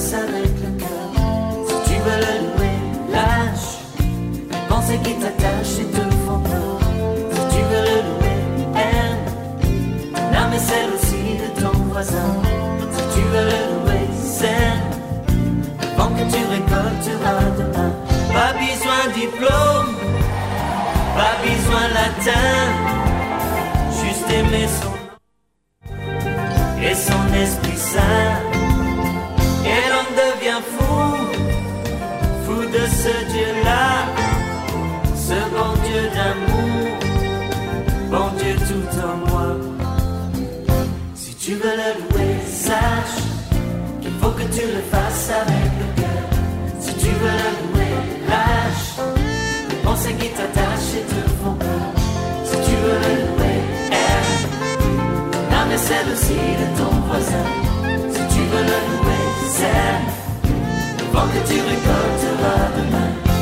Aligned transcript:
pasada. 0.00 0.39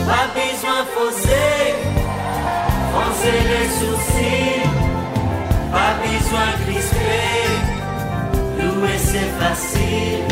Pas 0.06 0.27
besoin 0.34 0.78
de 0.83 0.88
fausser, 0.97 1.74
froncer 2.92 3.38
les 3.52 3.69
sourcils. 3.78 4.69
Pas 5.70 5.92
besoin 6.02 6.46
de 6.52 6.58
crisper, 6.64 7.28
louer 8.58 8.98
c'est 8.98 9.30
facile. 9.41 10.24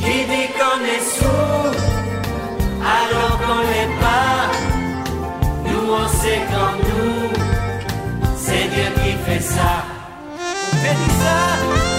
Qui 0.00 0.16
dit 0.30 0.48
qu'on 0.56 0.80
est 0.94 1.04
sourd, 1.18 1.74
alors 2.96 3.38
qu'on 3.40 3.60
l'est 3.70 3.94
pas. 4.00 4.40
Nous 5.66 5.86
on 5.92 6.08
sait 6.08 6.42
qu'en 6.50 6.72
nous, 6.86 7.30
c'est 8.36 8.66
Dieu 8.72 8.88
qui 9.02 9.12
fait 9.30 9.42
ça. 9.42 9.84
Fais 10.82 10.96
ça. 11.22 11.89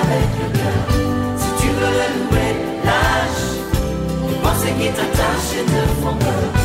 Avec 0.00 0.28
le 0.40 0.46
cœur. 0.58 0.84
Si 1.36 1.50
tu 1.60 1.68
veux 1.68 1.96
louer, 2.14 2.52
lâche 2.84 3.48
les 4.28 4.36
pensées 4.42 4.74
qui 4.80 4.88
t'attachent 4.88 5.56
et 5.60 5.64
te 5.64 5.82
font 6.02 6.16
peur. 6.16 6.61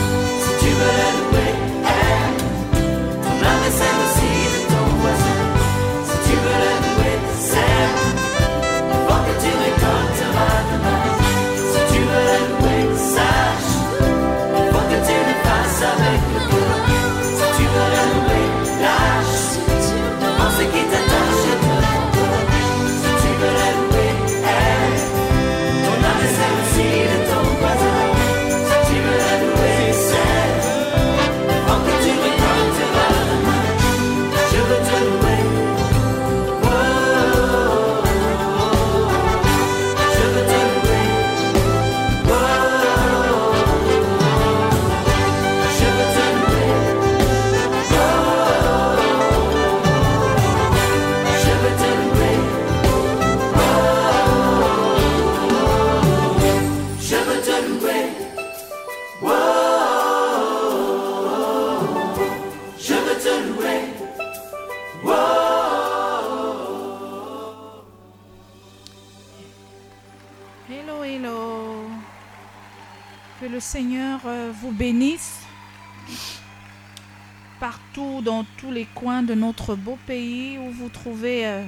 Beau 79.76 79.98
pays 80.06 80.58
où 80.58 80.72
vous 80.72 80.90
trouvez 80.90 81.46
euh, 81.48 81.64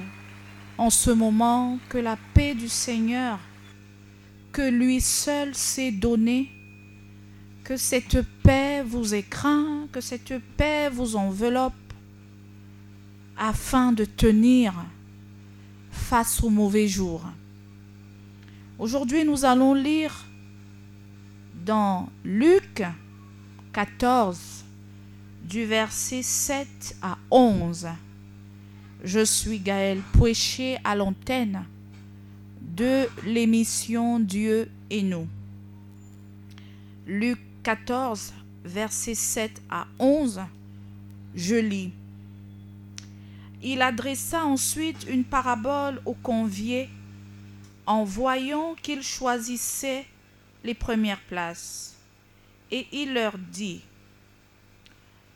en 0.78 0.90
ce 0.90 1.10
moment. 1.10 1.78
Que 1.88 1.98
la 1.98 2.16
paix 2.34 2.54
du 2.54 2.68
Seigneur, 2.68 3.38
que 4.52 4.62
lui 4.62 5.00
seul 5.00 5.54
s'est 5.54 5.92
donné, 5.92 6.50
que 7.64 7.76
cette 7.76 8.22
paix 8.42 8.82
vous 8.82 9.14
écraint, 9.14 9.86
que 9.92 10.00
cette 10.00 10.38
paix 10.56 10.88
vous 10.90 11.16
enveloppe 11.16 11.74
afin 13.36 13.92
de 13.92 14.04
tenir 14.04 14.74
face 15.90 16.42
aux 16.42 16.50
mauvais 16.50 16.88
jours. 16.88 17.24
Aujourd'hui, 18.78 19.24
nous 19.24 19.44
allons 19.44 19.74
lire 19.74 20.24
dans 21.66 22.08
Luc 22.24 22.82
14, 23.72 24.59
du 25.50 25.64
verset 25.64 26.22
7 26.22 26.96
à 27.02 27.18
11. 27.32 27.88
Je 29.02 29.24
suis 29.24 29.58
Gaël 29.58 30.00
Pouéché 30.12 30.78
à 30.84 30.94
l'antenne 30.94 31.64
de 32.60 33.08
l'émission 33.26 34.20
Dieu 34.20 34.70
et 34.90 35.02
nous. 35.02 35.26
Luc 37.04 37.40
14, 37.64 38.32
verset 38.64 39.16
7 39.16 39.60
à 39.68 39.88
11, 39.98 40.40
je 41.34 41.56
lis. 41.56 41.90
Il 43.60 43.82
adressa 43.82 44.44
ensuite 44.44 45.04
une 45.10 45.24
parabole 45.24 46.00
aux 46.06 46.14
conviés 46.14 46.88
en 47.86 48.04
voyant 48.04 48.76
qu'ils 48.80 49.02
choisissaient 49.02 50.06
les 50.62 50.74
premières 50.74 51.22
places. 51.22 51.96
Et 52.70 52.86
il 52.92 53.14
leur 53.14 53.36
dit, 53.36 53.82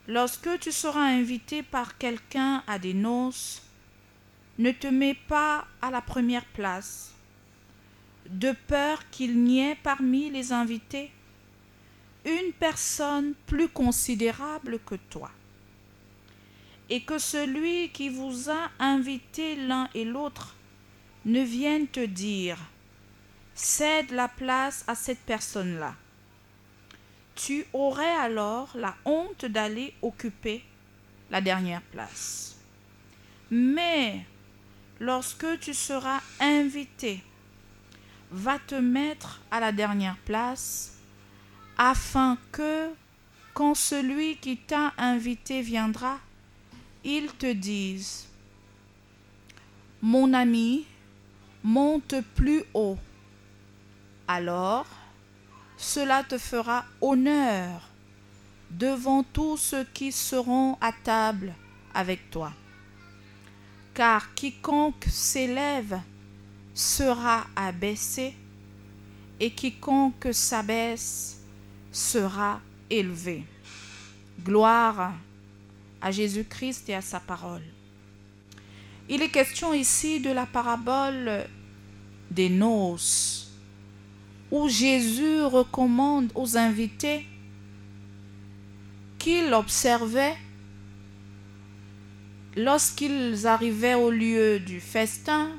Lorsque 0.07 0.59
tu 0.59 0.71
seras 0.71 1.01
invité 1.01 1.63
par 1.63 1.97
quelqu'un 1.97 2.63
à 2.67 2.77
des 2.77 2.93
noces, 2.93 3.63
ne 4.59 4.71
te 4.71 4.87
mets 4.87 5.17
pas 5.27 5.65
à 5.81 5.89
la 5.89 6.01
première 6.01 6.45
place, 6.45 7.13
de 8.29 8.53
peur 8.67 9.09
qu'il 9.09 9.43
n'y 9.43 9.61
ait 9.61 9.77
parmi 9.81 10.29
les 10.29 10.51
invités 10.51 11.11
une 12.25 12.53
personne 12.53 13.33
plus 13.45 13.67
considérable 13.67 14.79
que 14.85 14.95
toi, 15.09 15.31
et 16.89 17.01
que 17.01 17.17
celui 17.17 17.89
qui 17.89 18.09
vous 18.09 18.49
a 18.49 18.69
invité 18.79 19.55
l'un 19.55 19.89
et 19.93 20.05
l'autre 20.05 20.55
ne 21.25 21.41
vienne 21.41 21.87
te 21.87 22.03
dire 22.05 22.57
cède 23.55 24.11
la 24.11 24.27
place 24.27 24.83
à 24.87 24.95
cette 24.95 25.19
personne-là. 25.19 25.95
Tu 27.35 27.65
aurais 27.73 28.15
alors 28.15 28.69
la 28.75 28.95
honte 29.05 29.45
d'aller 29.45 29.93
occuper 30.01 30.63
la 31.29 31.41
dernière 31.41 31.81
place. 31.81 32.55
Mais 33.51 34.25
lorsque 34.99 35.59
tu 35.59 35.73
seras 35.73 36.21
invité, 36.39 37.21
va 38.31 38.57
te 38.59 38.75
mettre 38.75 39.41
à 39.51 39.59
la 39.59 39.71
dernière 39.71 40.17
place 40.17 40.97
afin 41.77 42.37
que 42.51 42.89
quand 43.53 43.75
celui 43.75 44.37
qui 44.37 44.57
t'a 44.57 44.93
invité 44.97 45.61
viendra, 45.61 46.19
il 47.03 47.27
te 47.27 47.51
dise, 47.51 48.27
Mon 50.01 50.33
ami, 50.33 50.85
monte 51.63 52.15
plus 52.35 52.63
haut. 52.73 52.97
Alors, 54.27 54.87
cela 55.77 56.23
te 56.23 56.37
fera 56.37 56.85
honneur 57.01 57.89
devant 58.71 59.23
tous 59.23 59.57
ceux 59.57 59.85
qui 59.93 60.11
seront 60.11 60.77
à 60.81 60.91
table 60.91 61.53
avec 61.93 62.29
toi. 62.29 62.51
Car 63.93 64.33
quiconque 64.33 65.05
s'élève 65.09 65.99
sera 66.73 67.45
abaissé, 67.55 68.35
et 69.39 69.51
quiconque 69.51 70.29
s'abaisse 70.31 71.41
sera 71.91 72.59
élevé. 72.89 73.45
Gloire 74.43 75.13
à 76.01 76.11
Jésus-Christ 76.11 76.89
et 76.89 76.95
à 76.95 77.01
sa 77.01 77.19
parole. 77.19 77.63
Il 79.07 79.21
est 79.21 79.29
question 79.29 79.73
ici 79.73 80.19
de 80.19 80.31
la 80.31 80.45
parabole 80.45 81.45
des 82.31 82.49
noces, 82.49 83.34
où 84.51 84.69
Jésus 84.69 85.43
recommande 85.43 86.31
aux 86.35 86.57
invités 86.57 87.25
qu'ils 89.17 89.53
observaient 89.53 90.35
lorsqu'ils 92.55 93.47
arrivaient 93.47 93.95
au 93.95 94.09
lieu 94.11 94.59
du 94.59 94.79
festin, 94.79 95.49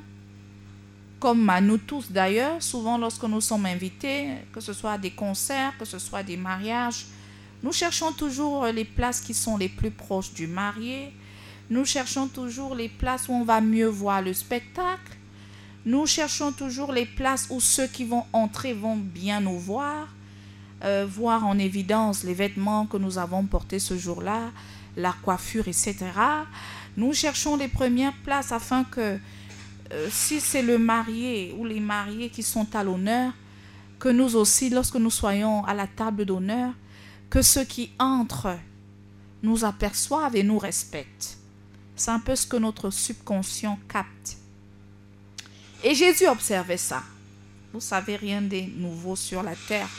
comme 1.19 1.49
à 1.49 1.61
nous 1.61 1.77
tous 1.77 2.11
d'ailleurs, 2.11 2.61
souvent 2.61 2.97
lorsque 2.97 3.23
nous 3.23 3.41
sommes 3.41 3.65
invités, 3.65 4.29
que 4.53 4.61
ce 4.61 4.73
soit 4.73 4.93
à 4.93 4.97
des 4.97 5.11
concerts, 5.11 5.73
que 5.77 5.85
ce 5.85 5.99
soit 5.99 6.23
des 6.23 6.37
mariages, 6.37 7.05
nous 7.63 7.71
cherchons 7.73 8.11
toujours 8.11 8.65
les 8.67 8.85
places 8.85 9.19
qui 9.19 9.33
sont 9.33 9.57
les 9.57 9.69
plus 9.69 9.89
proches 9.89 10.33
du 10.33 10.47
marié. 10.47 11.11
Nous 11.69 11.85
cherchons 11.85 12.27
toujours 12.27 12.75
les 12.75 12.87
places 12.87 13.27
où 13.27 13.33
on 13.33 13.43
va 13.43 13.61
mieux 13.61 13.87
voir 13.87 14.21
le 14.21 14.33
spectacle. 14.33 15.16
Nous 15.87 16.05
cherchons 16.05 16.51
toujours 16.51 16.91
les 16.91 17.05
places 17.05 17.47
où 17.49 17.61
ceux 17.61 17.87
qui 17.87 18.03
vont 18.03 18.25
entrer 18.33 18.73
vont 18.73 18.97
bien 18.97 19.39
nous 19.39 19.57
voir, 19.57 20.09
euh, 20.83 21.07
voir 21.09 21.45
en 21.45 21.57
évidence 21.57 22.25
les 22.25 22.33
vêtements 22.33 22.85
que 22.85 22.97
nous 22.97 23.17
avons 23.17 23.45
portés 23.45 23.79
ce 23.79 23.97
jour-là, 23.97 24.51
la 24.97 25.13
coiffure, 25.23 25.65
etc. 25.69 25.95
Nous 26.97 27.13
cherchons 27.13 27.55
les 27.55 27.69
premières 27.69 28.11
places 28.25 28.51
afin 28.51 28.83
que 28.83 29.17
euh, 29.93 30.09
si 30.11 30.41
c'est 30.41 30.61
le 30.61 30.77
marié 30.77 31.55
ou 31.57 31.63
les 31.63 31.79
mariés 31.79 32.29
qui 32.31 32.43
sont 32.43 32.67
à 32.75 32.83
l'honneur, 32.83 33.31
que 33.97 34.09
nous 34.09 34.35
aussi, 34.35 34.69
lorsque 34.69 34.97
nous 34.97 35.09
soyons 35.09 35.63
à 35.63 35.73
la 35.73 35.87
table 35.87 36.25
d'honneur, 36.25 36.73
que 37.29 37.41
ceux 37.41 37.63
qui 37.63 37.91
entrent 37.97 38.59
nous 39.41 39.63
aperçoivent 39.63 40.35
et 40.35 40.43
nous 40.43 40.59
respectent. 40.59 41.37
C'est 41.95 42.11
un 42.11 42.19
peu 42.19 42.35
ce 42.35 42.45
que 42.45 42.57
notre 42.57 42.89
subconscient 42.89 43.79
capte. 43.87 44.35
Et 45.83 45.93
Jésus 45.95 46.27
observait 46.27 46.77
ça. 46.77 47.03
Vous 47.73 47.81
savez, 47.81 48.15
rien 48.15 48.41
de 48.41 48.61
nouveau 48.77 49.15
sur 49.15 49.43
la 49.43 49.55
terre. 49.67 49.89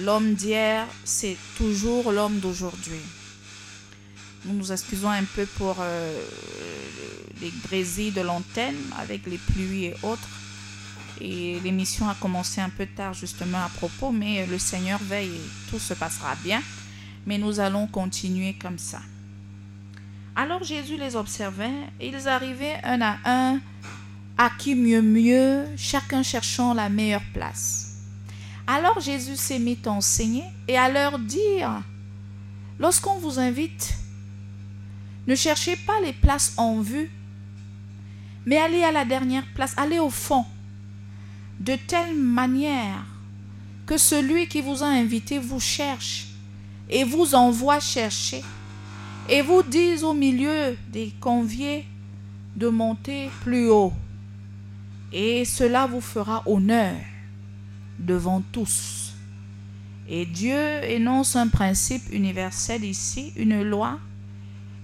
L'homme 0.00 0.34
d'hier, 0.34 0.86
c'est 1.04 1.36
toujours 1.56 2.12
l'homme 2.12 2.38
d'aujourd'hui. 2.38 3.00
Nous 4.44 4.54
nous 4.54 4.72
excusons 4.72 5.10
un 5.10 5.24
peu 5.24 5.44
pour 5.44 5.76
euh, 5.80 6.20
les 7.40 7.50
brésilles 7.64 8.12
de 8.12 8.20
l'antenne 8.20 8.76
avec 8.98 9.26
les 9.26 9.38
pluies 9.38 9.86
et 9.86 9.94
autres. 10.02 10.28
Et 11.20 11.58
l'émission 11.60 12.08
a 12.08 12.14
commencé 12.14 12.60
un 12.60 12.70
peu 12.70 12.86
tard 12.86 13.12
justement 13.12 13.58
à 13.58 13.68
propos, 13.68 14.12
mais 14.12 14.46
le 14.46 14.58
Seigneur 14.58 15.00
veille 15.02 15.34
et 15.34 15.70
tout 15.70 15.80
se 15.80 15.94
passera 15.94 16.36
bien. 16.44 16.62
Mais 17.26 17.38
nous 17.38 17.58
allons 17.58 17.88
continuer 17.88 18.54
comme 18.54 18.78
ça. 18.78 19.00
Alors 20.36 20.62
Jésus 20.62 20.96
les 20.96 21.16
observait, 21.16 21.72
ils 22.00 22.28
arrivaient 22.28 22.78
un 22.84 23.02
à 23.02 23.16
un, 23.24 23.60
à 24.38 24.50
qui 24.50 24.76
mieux 24.76 25.02
mieux, 25.02 25.64
chacun 25.76 26.22
cherchant 26.22 26.72
la 26.72 26.88
meilleure 26.88 27.24
place. 27.34 27.96
Alors 28.68 29.00
Jésus 29.00 29.36
s'est 29.36 29.58
mis 29.58 29.76
à 29.84 29.90
enseigner 29.90 30.44
et 30.68 30.78
à 30.78 30.88
leur 30.88 31.18
dire, 31.18 31.82
lorsqu'on 32.78 33.18
vous 33.18 33.40
invite, 33.40 33.94
ne 35.26 35.34
cherchez 35.34 35.74
pas 35.74 36.00
les 36.04 36.12
places 36.12 36.54
en 36.56 36.80
vue, 36.80 37.10
mais 38.46 38.56
allez 38.56 38.84
à 38.84 38.92
la 38.92 39.04
dernière 39.04 39.44
place, 39.54 39.74
allez 39.76 39.98
au 39.98 40.10
fond, 40.10 40.44
de 41.58 41.74
telle 41.74 42.14
manière 42.14 43.04
que 43.86 43.98
celui 43.98 44.46
qui 44.46 44.60
vous 44.60 44.84
a 44.84 44.86
invité 44.86 45.38
vous 45.38 45.60
cherche 45.60 46.28
et 46.88 47.02
vous 47.02 47.34
envoie 47.34 47.80
chercher 47.80 48.44
et 49.28 49.42
vous 49.42 49.62
dise 49.62 50.04
au 50.04 50.14
milieu 50.14 50.76
des 50.92 51.12
conviés 51.20 51.84
de 52.54 52.68
monter 52.68 53.30
plus 53.42 53.68
haut. 53.68 53.92
Et 55.12 55.44
cela 55.44 55.86
vous 55.86 56.00
fera 56.00 56.42
honneur 56.46 56.96
devant 57.98 58.42
tous. 58.52 59.14
Et 60.08 60.26
Dieu 60.26 60.84
énonce 60.84 61.36
un 61.36 61.48
principe 61.48 62.12
universel 62.12 62.84
ici, 62.84 63.32
une 63.36 63.62
loi 63.62 63.98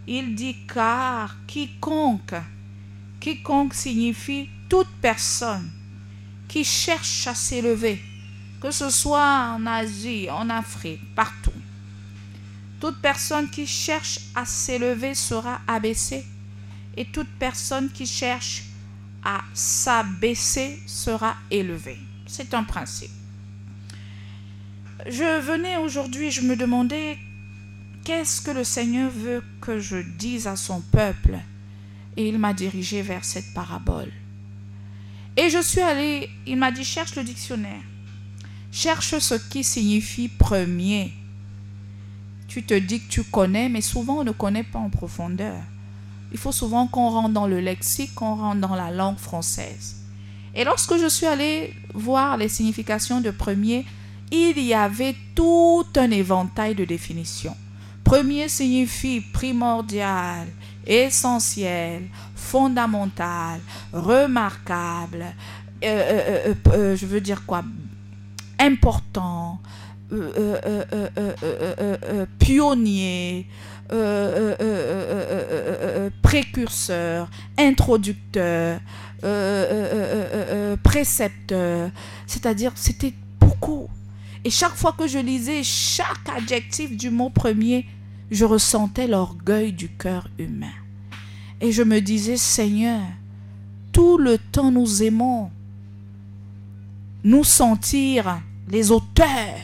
il 0.07 0.35
dit 0.35 0.57
car 0.67 1.37
quiconque, 1.47 2.35
quiconque 3.21 3.75
signifie 3.75 4.49
toute 4.69 4.91
personne 5.01 5.71
qui 6.47 6.63
cherche 6.63 7.27
à 7.27 7.35
s'élever, 7.35 8.01
que 8.61 8.71
ce 8.71 8.91
soit 8.91 9.55
en 9.57 9.67
Asie, 9.67 10.29
en 10.31 10.51
Afrique, 10.51 11.01
partout. 11.15 11.51
Toute 12.81 13.01
personne 13.01 13.49
qui 13.49 13.67
cherche 13.67 14.21
à 14.35 14.45
s'élever 14.45 15.15
sera 15.15 15.61
abaissée 15.67 16.27
et 16.97 17.07
toute 17.07 17.31
personne 17.39 17.91
qui 17.91 18.07
cherche 18.07 18.65
à 19.25 19.43
s'abaisser 19.55 20.79
sera 20.87 21.37
élevée. 21.51 21.99
C'est 22.27 22.55
un 22.55 22.65
principe. 22.65 23.11
Je 25.07 25.41
venais 25.41 25.77
aujourd'hui, 25.77 26.31
je 26.31 26.43
me 26.43 26.57
demandais 26.57 27.19
Qu'est-ce 28.05 28.43
que 28.43 28.51
le 28.51 28.65
Seigneur 28.65 29.11
veut 29.11 29.43
que 29.63 29.81
je 29.81 29.97
dise 29.97 30.47
à 30.47 30.57
son 30.57 30.83
peuple? 30.83 31.39
Et 32.19 32.29
il 32.29 32.39
m'a 32.39 32.53
dirigé 32.53 33.01
vers 33.01 33.25
cette 33.25 33.55
parabole. 33.55 34.13
Et 35.39 35.49
je 35.49 35.63
suis 35.63 35.81
allé, 35.81 36.29
il 36.47 36.59
m'a 36.59 36.71
dit, 36.71 36.85
cherche 36.85 37.17
le 37.17 37.25
dictionnaire. 37.25 37.81
Cherche 38.71 39.19
ce 39.19 39.35
qui 39.37 39.65
signifie 39.65 40.29
premier. 40.29 41.15
Tu 42.47 42.63
te 42.63 42.75
dis 42.75 43.01
que 43.01 43.09
tu 43.09 43.25
connais, 43.25 43.71
mais 43.71 43.81
souvent 43.81 44.19
on 44.19 44.25
ne 44.25 44.33
connaît 44.33 44.65
pas 44.65 44.81
en 44.81 44.91
profondeur. 44.91 45.63
Il 46.35 46.39
faut 46.39 46.53
souvent 46.53 46.87
qu'on 46.89 47.09
rentre 47.11 47.31
dans 47.31 47.47
le 47.47 47.61
lexique, 47.61 48.15
qu'on 48.15 48.35
rentre 48.35 48.61
dans 48.61 48.75
la 48.75 48.91
langue 48.91 49.19
française. 49.19 50.03
Et 50.55 50.65
lorsque 50.65 50.99
je 50.99 51.09
suis 51.09 51.27
allé 51.27 51.73
voir 51.95 52.37
les 52.37 52.49
significations 52.49 53.21
de 53.21 53.31
premier, 53.31 53.87
il 54.31 54.59
y 54.59 54.75
avait 54.75 55.15
tout 55.35 55.87
un 55.97 56.11
éventail 56.11 56.75
de 56.75 56.85
définitions. 56.85 57.57
Premier 58.03 58.49
signifie 58.49 59.21
primordial, 59.21 60.49
essentiel, 60.87 62.03
fondamental, 62.35 63.61
remarquable, 63.93 65.25
euh, 65.85 65.87
euh, 66.49 66.55
euh, 66.69 66.97
je 66.97 67.07
veux 67.07 67.21
dire 67.21 67.45
quoi, 67.47 67.63
important, 68.59 69.61
pionnier, 72.39 73.47
précurseur, 76.23 77.31
introducteur, 77.59 78.81
précepteur, 80.83 81.91
c'est-à-dire 82.27 82.73
c'était 82.75 83.15
beaucoup. 83.41 83.89
Et 84.45 84.51
chaque 84.51 84.75
fois 84.75 84.93
que 84.93 85.07
je 85.07 85.19
lisais 85.19 85.63
chaque 85.63 86.29
adjectif 86.37 86.97
du 86.97 87.11
mot 87.11 87.31
premier, 87.31 87.87
je 88.31 88.45
ressentais 88.45 89.07
l'orgueil 89.07 89.73
du 89.73 89.89
cœur 89.89 90.29
humain. 90.39 90.73
Et 91.61 91.73
je 91.73 91.83
me 91.83 92.01
disais, 92.01 92.37
Seigneur, 92.37 93.01
tout 93.93 94.19
le 94.19 94.39
temps 94.39 94.71
nous 94.71 95.03
aimons 95.03 95.51
nous 97.23 97.45
sentir 97.45 98.43
les 98.69 98.91
auteurs, 98.91 99.57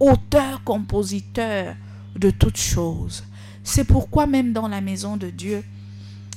auteurs, 0.00 0.62
compositeurs 0.64 1.74
de 2.16 2.30
toutes 2.30 2.56
choses. 2.56 3.24
C'est 3.68 3.84
pourquoi 3.84 4.26
même 4.26 4.54
dans 4.54 4.66
la 4.66 4.80
maison 4.80 5.18
de 5.18 5.28
Dieu, 5.28 5.62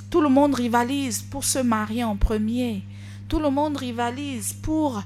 tout 0.09 0.19
le 0.19 0.27
monde 0.27 0.53
rivalise 0.53 1.21
pour 1.21 1.45
se 1.45 1.59
marier 1.59 2.03
en 2.03 2.17
premier. 2.17 2.83
Tout 3.29 3.39
le 3.39 3.49
monde 3.49 3.77
rivalise 3.77 4.51
pour 4.51 5.01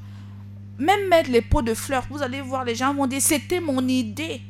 même 0.80 1.08
mettre 1.08 1.30
les 1.30 1.44
pots 1.44 1.62
de 1.62 1.76
fleurs, 1.76 2.08
vous 2.10 2.24
allez 2.24 2.42
voir, 2.42 2.66
les 2.66 2.74
gens 2.74 2.96
vont 2.96 3.06
dire, 3.06 3.22
c'était 3.22 3.60
mon 3.60 3.88
idée. 3.88 4.42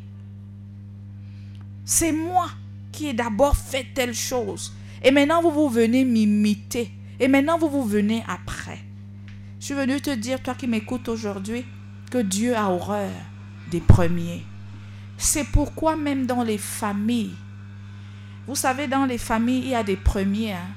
C'est 1.83 2.13
moi 2.13 2.47
qui 2.93 3.07
ai 3.07 3.13
d'abord 3.13 3.57
fait 3.57 3.85
telle 3.93 4.15
chose. 4.15 4.73
Et 5.03 5.11
maintenant, 5.11 5.41
vous 5.41 5.51
vous 5.51 5.69
venez 5.69 6.05
m'imiter. 6.05 6.89
Et 7.19 7.27
maintenant, 7.27 7.57
vous 7.57 7.69
vous 7.69 7.83
venez 7.83 8.23
après. 8.25 8.79
Je 9.59 9.65
suis 9.65 9.75
venu 9.75 9.99
te 9.99 10.15
dire, 10.15 10.41
toi 10.41 10.55
qui 10.55 10.67
m'écoutes 10.67 11.09
aujourd'hui, 11.09 11.65
que 12.09 12.19
Dieu 12.19 12.55
a 12.55 12.69
horreur 12.69 13.11
des 13.69 13.81
premiers. 13.81 14.45
C'est 15.17 15.43
pourquoi 15.51 15.97
même 15.97 16.25
dans 16.25 16.41
les 16.41 16.57
familles, 16.57 17.35
vous 18.47 18.55
savez, 18.55 18.87
dans 18.87 19.05
les 19.05 19.17
familles, 19.17 19.63
il 19.63 19.69
y 19.69 19.75
a 19.75 19.83
des 19.83 19.95
premiers. 19.95 20.53
Hein. 20.53 20.67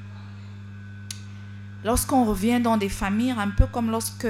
Lorsqu'on 1.84 2.24
revient 2.24 2.60
dans 2.60 2.76
des 2.76 2.88
familles, 2.88 3.34
un 3.36 3.50
peu 3.50 3.66
comme 3.66 3.90
lorsque 3.90 4.26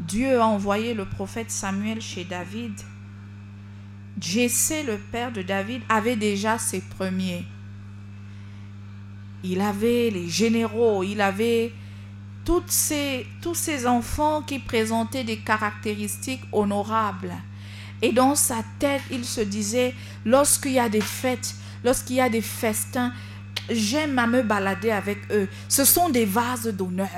Dieu 0.00 0.40
a 0.40 0.46
envoyé 0.46 0.94
le 0.94 1.04
prophète 1.04 1.50
Samuel 1.50 2.00
chez 2.00 2.24
David, 2.24 2.72
Jessé, 4.20 4.84
le 4.84 4.96
père 4.96 5.32
de 5.32 5.42
David, 5.42 5.82
avait 5.88 6.16
déjà 6.16 6.58
ses 6.58 6.80
premiers. 6.80 7.44
Il 9.42 9.60
avait 9.60 10.10
les 10.10 10.28
généraux, 10.28 11.02
il 11.02 11.20
avait 11.20 11.72
tous 12.44 12.64
ces 12.68 13.86
enfants 13.86 14.42
qui 14.42 14.58
présentaient 14.58 15.24
des 15.24 15.38
caractéristiques 15.38 16.44
honorables. 16.52 17.34
Et 18.00 18.12
dans 18.12 18.34
sa 18.34 18.62
tête, 18.78 19.02
il 19.10 19.24
se 19.24 19.40
disait, 19.40 19.94
lorsqu'il 20.24 20.72
y 20.72 20.78
a 20.78 20.88
des 20.88 21.00
fêtes, 21.00 21.54
lorsqu'il 21.84 22.16
y 22.16 22.20
a 22.20 22.28
des 22.28 22.40
festins, 22.40 23.12
j'aime 23.70 24.18
à 24.18 24.26
me 24.26 24.42
balader 24.42 24.90
avec 24.90 25.18
eux. 25.30 25.48
Ce 25.68 25.84
sont 25.84 26.08
des 26.08 26.24
vases 26.24 26.66
d'honneur. 26.66 27.08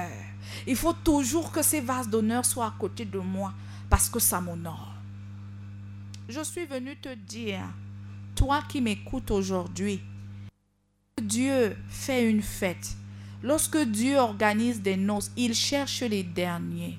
Il 0.66 0.76
faut 0.76 0.92
toujours 0.92 1.52
que 1.52 1.62
ces 1.62 1.80
vases 1.80 2.08
d'honneur 2.08 2.44
soient 2.44 2.66
à 2.66 2.74
côté 2.78 3.04
de 3.04 3.18
moi 3.18 3.52
parce 3.88 4.08
que 4.08 4.18
ça 4.18 4.40
m'honore. 4.40 4.92
Je 6.28 6.42
suis 6.42 6.66
venu 6.66 6.96
te 6.96 7.14
dire, 7.14 7.62
toi 8.34 8.60
qui 8.68 8.80
m'écoutes 8.80 9.30
aujourd'hui, 9.30 10.00
Dieu 11.22 11.76
fait 11.88 12.28
une 12.28 12.42
fête. 12.42 12.96
Lorsque 13.42 13.78
Dieu 13.78 14.16
organise 14.16 14.82
des 14.82 14.96
noces, 14.96 15.30
il 15.36 15.54
cherche 15.54 16.02
les 16.02 16.24
derniers. 16.24 16.98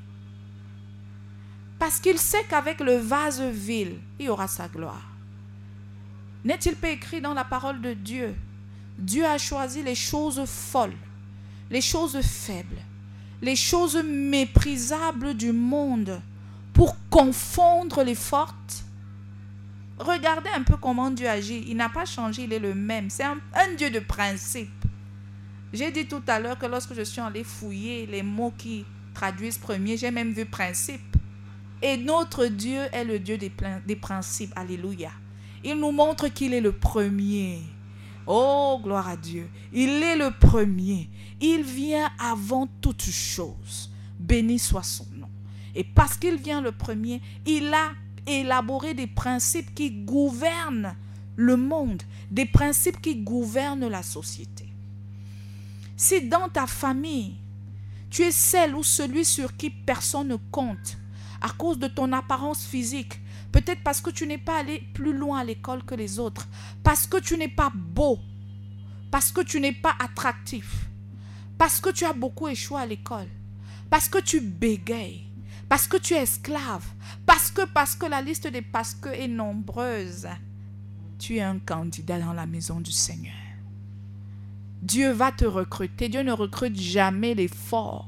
Parce 1.77 1.99
qu'il 1.99 2.17
sait 2.17 2.45
qu'avec 2.49 2.79
le 2.79 2.95
vase 2.97 3.41
vil, 3.41 3.97
il 4.17 4.25
y 4.25 4.29
aura 4.29 4.47
sa 4.47 4.67
gloire. 4.67 5.06
N'est-il 6.47 6.77
pas 6.77 6.91
écrit 6.91 7.19
dans 7.19 7.33
la 7.33 7.43
parole 7.43 7.81
de 7.81 7.93
Dieu 7.93 8.33
Dieu 8.97 9.25
a 9.25 9.37
choisi 9.37 9.83
les 9.83 9.95
choses 9.95 10.41
folles, 10.45 10.95
les 11.69 11.81
choses 11.81 12.17
faibles, 12.21 12.81
les 13.41 13.57
choses 13.57 14.01
méprisables 14.01 15.33
du 15.33 15.51
monde 15.51 16.21
pour 16.71 16.95
confondre 17.09 18.01
les 18.01 18.15
fortes? 18.15 18.85
Regardez 19.99 20.49
un 20.55 20.63
peu 20.63 20.77
comment 20.77 21.11
Dieu 21.11 21.27
agit. 21.27 21.65
Il 21.67 21.75
n'a 21.75 21.89
pas 21.89 22.05
changé, 22.05 22.43
il 22.43 22.53
est 22.53 22.59
le 22.59 22.73
même. 22.73 23.09
C'est 23.09 23.25
un, 23.25 23.35
Dieu 23.77 23.89
de 23.89 23.99
principe. 23.99 24.69
J'ai 25.73 25.91
dit 25.91 26.07
tout 26.07 26.23
à 26.27 26.39
l'heure 26.39 26.57
que 26.57 26.65
lorsque 26.65 26.93
je 26.93 27.01
suis 27.01 27.19
allé 27.19 27.43
fouiller 27.43 28.05
les 28.05 28.23
mots 28.23 28.53
qui 28.57 28.85
traduisent 29.13 29.57
premier, 29.57 29.97
j'ai 29.97 30.11
même 30.11 30.31
vu 30.31 30.45
principe. 30.45 31.17
Et 31.81 31.97
notre 31.97 32.45
Dieu 32.45 32.83
est 32.93 33.03
le 33.03 33.19
Dieu 33.19 33.37
des, 33.37 33.51
des 33.85 33.95
principes. 33.97 34.53
Alléluia. 34.55 35.11
Il 35.63 35.75
nous 35.75 35.91
montre 35.91 36.27
qu'il 36.27 36.53
est 36.53 36.61
le 36.61 36.71
premier. 36.71 37.59
Oh, 38.25 38.79
gloire 38.83 39.07
à 39.07 39.17
Dieu. 39.17 39.49
Il 39.71 39.89
est 40.03 40.17
le 40.17 40.31
premier. 40.31 41.09
Il 41.39 41.63
vient 41.63 42.09
avant 42.19 42.67
toute 42.81 43.03
chose. 43.03 43.89
Béni 44.19 44.59
soit 44.59 44.83
son 44.83 45.05
nom. 45.17 45.29
Et 45.75 45.83
parce 45.83 46.17
qu'il 46.17 46.35
vient 46.37 46.61
le 46.61 46.71
premier, 46.71 47.21
il 47.45 47.73
a 47.73 47.91
élaboré 48.25 48.93
des 48.93 49.07
principes 49.07 49.73
qui 49.73 49.91
gouvernent 49.91 50.95
le 51.35 51.55
monde, 51.55 52.01
des 52.31 52.45
principes 52.45 52.99
qui 52.99 53.15
gouvernent 53.15 53.87
la 53.87 54.03
société. 54.03 54.65
Si 55.95 56.27
dans 56.27 56.49
ta 56.49 56.67
famille, 56.67 57.35
tu 58.09 58.23
es 58.23 58.31
celle 58.31 58.75
ou 58.75 58.83
celui 58.83 59.23
sur 59.23 59.55
qui 59.55 59.69
personne 59.69 60.29
ne 60.29 60.37
compte, 60.51 60.97
à 61.41 61.49
cause 61.49 61.77
de 61.77 61.87
ton 61.87 62.11
apparence 62.11 62.65
physique, 62.65 63.19
Peut-être 63.57 63.81
parce 63.81 64.01
que 64.01 64.11
tu 64.11 64.27
n'es 64.27 64.37
pas 64.37 64.59
allé 64.59 64.83
plus 64.93 65.17
loin 65.17 65.39
à 65.39 65.43
l'école 65.43 65.83
que 65.83 65.95
les 65.95 66.19
autres. 66.19 66.47
Parce 66.83 67.07
que 67.07 67.17
tu 67.17 67.35
n'es 67.39 67.47
pas 67.47 67.71
beau. 67.73 68.19
Parce 69.09 69.31
que 69.31 69.41
tu 69.41 69.59
n'es 69.59 69.71
pas 69.71 69.95
attractif. 69.97 70.85
Parce 71.57 71.79
que 71.79 71.89
tu 71.89 72.05
as 72.05 72.13
beaucoup 72.13 72.47
échoué 72.47 72.79
à 72.79 72.85
l'école. 72.85 73.25
Parce 73.89 74.09
que 74.09 74.19
tu 74.19 74.41
bégayes. 74.41 75.25
Parce 75.67 75.87
que 75.87 75.97
tu 75.97 76.13
es 76.13 76.21
esclave. 76.21 76.85
Parce 77.25 77.49
que, 77.49 77.63
parce 77.65 77.95
que 77.95 78.05
la 78.05 78.21
liste 78.21 78.45
des 78.45 78.61
parce 78.61 78.93
que 78.93 79.09
est 79.09 79.27
nombreuse. 79.27 80.27
Tu 81.17 81.37
es 81.37 81.41
un 81.41 81.57
candidat 81.57 82.19
dans 82.19 82.33
la 82.33 82.45
maison 82.45 82.79
du 82.79 82.91
Seigneur. 82.91 83.33
Dieu 84.83 85.09
va 85.09 85.31
te 85.31 85.45
recruter. 85.45 86.09
Dieu 86.09 86.21
ne 86.21 86.31
recrute 86.31 86.79
jamais 86.79 87.33
les 87.33 87.47
forts. 87.47 88.07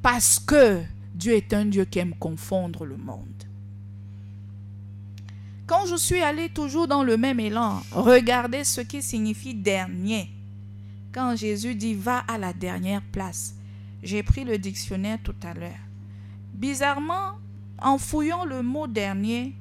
Parce 0.00 0.38
que 0.38 0.80
Dieu 1.14 1.34
est 1.34 1.52
un 1.52 1.66
Dieu 1.66 1.84
qui 1.84 1.98
aime 1.98 2.14
confondre 2.14 2.86
le 2.86 2.96
monde. 2.96 3.37
Quand 5.68 5.84
je 5.84 5.96
suis 5.96 6.22
allé 6.22 6.48
toujours 6.48 6.88
dans 6.88 7.02
le 7.02 7.18
même 7.18 7.38
élan, 7.38 7.82
regardez 7.92 8.64
ce 8.64 8.80
qui 8.80 9.02
signifie 9.02 9.52
dernier. 9.52 10.30
Quand 11.12 11.36
Jésus 11.36 11.74
dit 11.74 11.92
va 11.92 12.20
à 12.20 12.38
la 12.38 12.54
dernière 12.54 13.02
place, 13.12 13.54
j'ai 14.02 14.22
pris 14.22 14.44
le 14.44 14.56
dictionnaire 14.56 15.18
tout 15.22 15.34
à 15.42 15.52
l'heure. 15.52 15.84
Bizarrement, 16.54 17.32
en 17.82 17.98
fouillant 17.98 18.46
le 18.46 18.62
mot 18.62 18.86
dernier, 18.86 19.54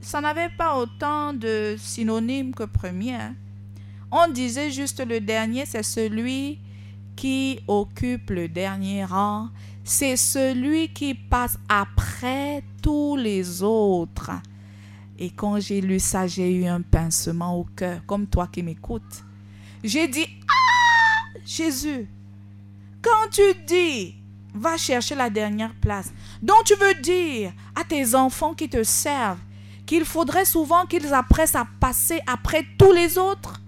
ça 0.00 0.20
n'avait 0.20 0.50
pas 0.56 0.76
autant 0.76 1.32
de 1.32 1.74
synonymes 1.80 2.54
que 2.54 2.62
premier. 2.62 3.14
Hein. 3.16 3.34
On 4.12 4.30
disait 4.30 4.70
juste 4.70 5.04
le 5.04 5.18
dernier, 5.18 5.66
c'est 5.66 5.82
celui 5.82 6.60
qui 7.16 7.58
occupe 7.66 8.30
le 8.30 8.46
dernier 8.46 9.04
rang, 9.04 9.48
c'est 9.82 10.16
celui 10.16 10.90
qui 10.90 11.14
passe 11.14 11.58
après 11.68 12.62
tous 12.80 13.16
les 13.16 13.64
autres. 13.64 14.30
Et 15.18 15.30
quand 15.30 15.60
j'ai 15.60 15.80
lu 15.80 16.00
ça, 16.00 16.26
j'ai 16.26 16.52
eu 16.52 16.66
un 16.66 16.80
pincement 16.80 17.58
au 17.58 17.64
cœur, 17.76 18.00
comme 18.06 18.26
toi 18.26 18.48
qui 18.48 18.62
m'écoutes. 18.62 19.22
J'ai 19.82 20.08
dit, 20.08 20.26
ah, 20.48 21.38
Jésus, 21.44 22.08
quand 23.00 23.30
tu 23.30 23.42
dis, 23.66 24.14
va 24.54 24.76
chercher 24.76 25.14
la 25.14 25.30
dernière 25.30 25.74
place, 25.74 26.12
donc 26.42 26.64
tu 26.64 26.74
veux 26.74 26.94
dire 26.94 27.52
à 27.74 27.84
tes 27.84 28.14
enfants 28.14 28.54
qui 28.54 28.68
te 28.68 28.82
servent 28.82 29.40
qu'il 29.86 30.04
faudrait 30.04 30.44
souvent 30.44 30.86
qu'ils 30.86 31.12
apprennent 31.12 31.46
à 31.54 31.66
passer 31.78 32.20
après 32.26 32.64
tous 32.78 32.92
les 32.92 33.18
autres? 33.18 33.60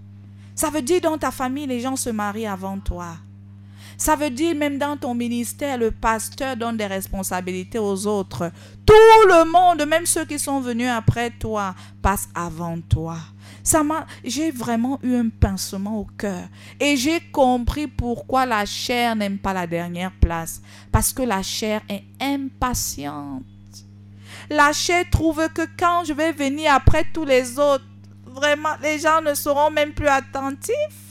Ça 0.55 0.69
veut 0.69 0.81
dire 0.81 1.01
dans 1.01 1.17
ta 1.17 1.29
famille, 1.31 1.67
les 1.67 1.79
gens 1.79 1.95
se 1.95 2.09
marient 2.09 2.47
avant 2.47 2.79
toi. 2.79 3.15
Ça 3.97 4.15
veut 4.15 4.29
dire 4.29 4.55
même 4.55 4.77
dans 4.77 4.95
ton 4.95 5.15
ministère, 5.15 5.77
le 5.77 5.89
pasteur 5.89 6.55
donne 6.55 6.77
des 6.77 6.85
responsabilités 6.85 7.79
aux 7.79 8.05
autres. 8.05 8.51
Tout 8.85 8.93
le 9.27 9.51
monde, 9.51 9.87
même 9.87 10.05
ceux 10.05 10.23
qui 10.23 10.37
sont 10.37 10.61
venus 10.61 10.89
après 10.89 11.31
toi, 11.31 11.73
passent 12.01 12.29
avant 12.35 12.79
toi. 12.79 13.17
Ça 13.63 13.83
m'a, 13.83 14.05
j'ai 14.23 14.51
vraiment 14.51 14.99
eu 15.01 15.15
un 15.15 15.29
pincement 15.29 15.99
au 15.99 16.07
cœur. 16.17 16.47
Et 16.79 16.95
j'ai 16.95 17.19
compris 17.31 17.87
pourquoi 17.87 18.45
la 18.45 18.65
chair 18.65 19.15
n'aime 19.15 19.39
pas 19.39 19.53
la 19.53 19.65
dernière 19.65 20.11
place. 20.21 20.61
Parce 20.91 21.11
que 21.11 21.23
la 21.23 21.41
chair 21.41 21.81
est 21.89 22.03
impatiente. 22.21 23.43
La 24.49 24.71
chair 24.73 25.05
trouve 25.11 25.49
que 25.49 25.63
quand 25.77 26.03
je 26.05 26.13
vais 26.13 26.31
venir 26.31 26.71
après 26.71 27.03
tous 27.11 27.25
les 27.25 27.57
autres, 27.57 27.83
vraiment, 28.25 28.75
les 28.81 28.99
gens 28.99 29.21
ne 29.21 29.33
seront 29.33 29.71
même 29.71 29.91
plus 29.91 30.07
attentifs. 30.07 31.06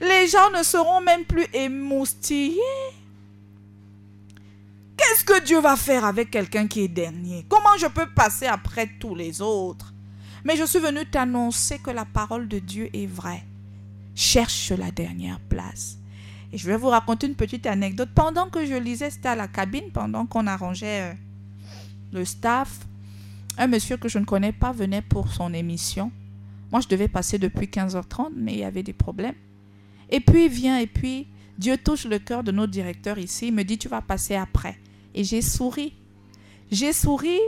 Les 0.00 0.28
gens 0.28 0.50
ne 0.56 0.62
seront 0.62 1.00
même 1.00 1.24
plus 1.24 1.46
émoustillés. 1.52 2.56
Qu'est-ce 4.96 5.24
que 5.24 5.44
Dieu 5.44 5.60
va 5.60 5.76
faire 5.76 6.04
avec 6.04 6.30
quelqu'un 6.30 6.66
qui 6.66 6.82
est 6.82 6.88
dernier? 6.88 7.44
Comment 7.48 7.76
je 7.78 7.86
peux 7.86 8.06
passer 8.06 8.46
après 8.46 8.88
tous 8.98 9.14
les 9.14 9.40
autres? 9.40 9.92
Mais 10.44 10.56
je 10.56 10.64
suis 10.64 10.78
venu 10.78 11.04
t'annoncer 11.06 11.78
que 11.78 11.90
la 11.90 12.04
parole 12.04 12.48
de 12.48 12.58
Dieu 12.58 12.88
est 12.94 13.06
vraie. 13.06 13.44
Cherche 14.14 14.70
la 14.70 14.90
dernière 14.90 15.40
place. 15.40 15.98
Et 16.52 16.58
je 16.58 16.66
vais 16.66 16.76
vous 16.76 16.88
raconter 16.88 17.26
une 17.26 17.34
petite 17.34 17.66
anecdote. 17.66 18.08
Pendant 18.14 18.48
que 18.48 18.64
je 18.66 18.74
lisais, 18.74 19.10
c'était 19.10 19.28
à 19.28 19.36
la 19.36 19.48
cabine, 19.48 19.90
pendant 19.92 20.26
qu'on 20.26 20.46
arrangeait 20.46 21.12
euh, 21.12 21.14
le 22.12 22.24
staff, 22.24 22.80
un 23.58 23.66
monsieur 23.66 23.96
que 23.96 24.08
je 24.08 24.18
ne 24.18 24.24
connais 24.24 24.52
pas 24.52 24.72
venait 24.72 25.02
pour 25.02 25.30
son 25.32 25.52
émission. 25.54 26.10
Moi, 26.72 26.80
je 26.80 26.88
devais 26.88 27.08
passer 27.08 27.38
depuis 27.38 27.66
15h30, 27.66 28.30
mais 28.36 28.52
il 28.54 28.58
y 28.60 28.64
avait 28.64 28.82
des 28.82 28.92
problèmes. 28.92 29.34
Et 30.10 30.20
puis 30.20 30.46
il 30.46 30.50
vient 30.50 30.78
et 30.78 30.86
puis 30.86 31.28
Dieu 31.58 31.76
touche 31.76 32.06
le 32.06 32.18
cœur 32.18 32.42
de 32.42 32.52
notre 32.52 32.72
directeur 32.72 33.18
ici. 33.18 33.48
Il 33.48 33.54
me 33.54 33.64
dit, 33.64 33.78
tu 33.78 33.88
vas 33.88 34.00
passer 34.00 34.34
après. 34.34 34.78
Et 35.14 35.24
j'ai 35.24 35.42
souri. 35.42 35.94
J'ai 36.70 36.92
souri 36.92 37.38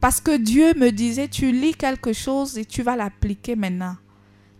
parce 0.00 0.20
que 0.20 0.36
Dieu 0.36 0.74
me 0.74 0.90
disait, 0.90 1.28
tu 1.28 1.50
lis 1.50 1.74
quelque 1.74 2.12
chose 2.12 2.58
et 2.58 2.64
tu 2.64 2.82
vas 2.82 2.96
l'appliquer 2.96 3.56
maintenant. 3.56 3.96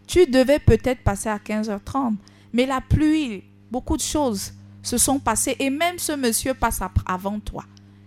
Tu 0.06 0.26
devais 0.26 0.58
peut-être 0.58 1.02
passer 1.02 1.28
à 1.28 1.38
15h30, 1.38 2.16
mais 2.52 2.66
la 2.66 2.80
pluie, 2.80 3.44
beaucoup 3.70 3.96
de 3.96 4.02
choses 4.02 4.52
se 4.82 4.98
sont 4.98 5.18
passées 5.18 5.56
et 5.58 5.70
même 5.70 5.98
ce 5.98 6.12
monsieur 6.12 6.54
passe 6.54 6.80
avant 7.04 7.40
toi. 7.40 7.64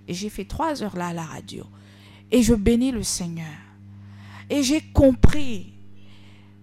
Et 0.07 0.13
j'ai 0.13 0.29
fait 0.29 0.45
trois 0.45 0.81
heures 0.81 0.95
là 0.95 1.07
à 1.07 1.13
la 1.13 1.23
radio. 1.23 1.65
Et 2.31 2.41
je 2.41 2.53
bénis 2.53 2.91
le 2.91 3.03
Seigneur. 3.03 3.45
Et 4.49 4.63
j'ai 4.63 4.81
compris 4.81 5.73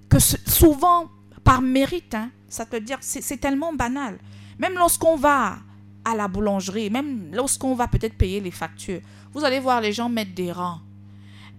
que 0.09 0.19
souvent, 0.19 1.11
par 1.45 1.63
mérite. 1.63 2.15
Hein. 2.15 2.31
Ça 2.49 2.67
te 2.67 2.77
c'est 3.01 3.37
tellement 3.37 3.73
banal. 3.73 4.19
Même 4.59 4.75
lorsqu'on 4.75 5.17
va 5.17 5.59
à 6.05 6.15
la 6.15 6.29
boulangerie, 6.29 6.91
même 6.91 7.31
lorsqu'on 7.33 7.75
va 7.75 7.89
peut-être 7.89 8.17
payer 8.17 8.41
les 8.41 8.51
factures, 8.51 9.01
vous 9.33 9.45
allez 9.45 9.61
voir 9.61 9.81
les 9.81 9.93
gens 9.93 10.09
mettre 10.09 10.35
des 10.35 10.53
rangs. 10.53 10.81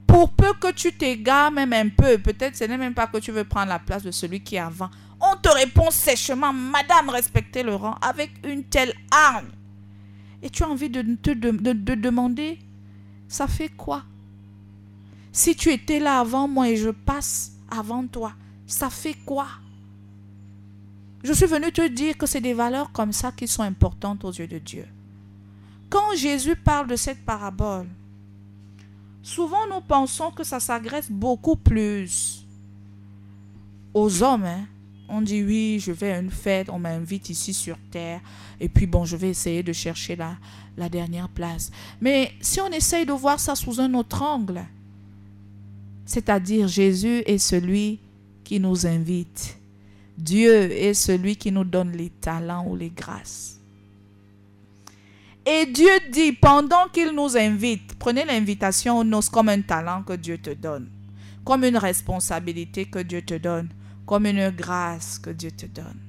Pour 0.08 0.34
peu 0.34 0.54
que 0.54 0.72
tu 0.72 0.94
t'égares 0.94 1.52
même 1.52 1.74
un 1.74 1.90
peu, 1.90 2.18
peut-être 2.18 2.56
ce 2.56 2.64
n'est 2.64 2.78
même 2.78 2.94
pas 2.94 3.08
que 3.08 3.18
tu 3.18 3.32
veux 3.32 3.44
prendre 3.44 3.70
la 3.70 3.80
place 3.80 4.04
de 4.04 4.12
celui 4.12 4.42
qui 4.42 4.56
est 4.56 4.60
avant. 4.60 4.90
On 5.20 5.36
te 5.36 5.50
répond 5.50 5.90
sèchement, 5.90 6.54
Madame, 6.54 7.10
respectez 7.10 7.64
le 7.64 7.76
rang, 7.76 7.96
avec 8.02 8.32
une 8.46 8.64
telle 8.64 8.94
arme. 9.12 9.48
Et 10.42 10.50
tu 10.50 10.64
as 10.64 10.70
envie 10.70 10.90
de 10.90 11.02
te 11.16 11.32
de, 11.32 11.96
demander, 11.96 12.60
ça 13.28 13.48
fait 13.48 13.70
quoi? 13.70 14.04
Si 15.32 15.56
tu 15.56 15.72
étais 15.72 16.00
là 16.00 16.20
avant 16.20 16.48
moi 16.48 16.70
et 16.70 16.78
je 16.78 16.92
passe 16.92 17.54
avant 17.70 18.06
toi, 18.06 18.34
ça 18.68 18.90
fait 18.90 19.16
quoi? 19.26 19.48
Je 21.26 21.34
suis 21.34 21.48
venu 21.48 21.72
te 21.72 21.88
dire 21.88 22.20
que 22.20 22.28
c'est 22.28 22.40
des 22.40 22.54
valeurs 22.54 22.92
comme 22.92 23.12
ça 23.12 23.32
qui 23.32 23.48
sont 23.48 23.64
importantes 23.64 24.24
aux 24.24 24.32
yeux 24.32 24.48
de 24.48 24.60
Dieu. 24.60 24.86
Quand 25.90 26.16
Jésus 26.16 26.56
parle 26.56 26.86
de 26.86 26.96
cette 26.96 27.26
parabole, 27.26 27.88
souvent 29.24 29.66
nous 29.74 29.82
pensons 29.82 30.30
que 30.30 30.44
ça 30.44 30.60
s'agresse 30.60 31.10
beaucoup 31.10 31.56
plus 31.56 32.46
aux 33.96 34.22
hommes. 34.22 34.46
Hein. 34.46 34.68
On 35.10 35.20
dit 35.24 35.44
oui, 35.44 35.80
je 35.80 35.92
vais 35.92 36.12
à 36.12 36.20
une 36.20 36.30
fête, 36.30 36.70
on 36.70 36.78
m'invite 36.78 37.32
ici 37.32 37.56
sur 37.56 37.78
terre, 37.90 38.22
et 38.60 38.70
puis 38.70 38.86
bon, 38.86 39.04
je 39.04 39.18
vais 39.18 39.30
essayer 39.30 39.64
de 39.64 39.74
chercher 39.74 40.16
la, 40.16 40.38
la 40.78 40.90
dernière 40.90 41.30
place. 41.30 41.72
Mais 42.02 42.34
si 42.40 42.62
on 42.62 42.70
essaye 42.70 43.08
de 43.08 43.14
voir 43.14 43.40
ça 43.40 43.56
sous 43.56 43.82
un 43.82 43.96
autre 43.96 44.22
angle, 44.22 44.64
c'est-à-dire 46.06 46.68
Jésus 46.68 47.24
est 47.26 47.40
celui 47.40 48.00
qui 48.44 48.60
nous 48.60 48.86
invite. 48.86 49.58
Dieu 50.18 50.72
est 50.72 50.94
celui 50.94 51.36
qui 51.36 51.52
nous 51.52 51.64
donne 51.64 51.92
les 51.92 52.10
talents 52.10 52.66
ou 52.68 52.76
les 52.76 52.90
grâces. 52.90 53.60
Et 55.46 55.66
Dieu 55.68 55.92
dit, 56.12 56.32
pendant 56.32 56.88
qu'il 56.92 57.12
nous 57.12 57.38
invite, 57.38 57.96
prenez 58.00 58.26
l'invitation 58.26 59.08
comme 59.32 59.50
un 59.50 59.62
talent 59.62 60.02
que 60.04 60.14
Dieu 60.14 60.38
te 60.38 60.50
donne, 60.52 60.90
comme 61.44 61.64
une 61.64 61.78
responsabilité 61.78 62.86
que 62.86 63.00
Dieu 63.00 63.22
te 63.22 63.36
donne, 63.36 63.70
comme 64.06 64.26
une 64.26 64.50
grâce 64.50 65.20
que 65.20 65.30
Dieu 65.30 65.52
te 65.52 65.68
donne. 65.68 66.00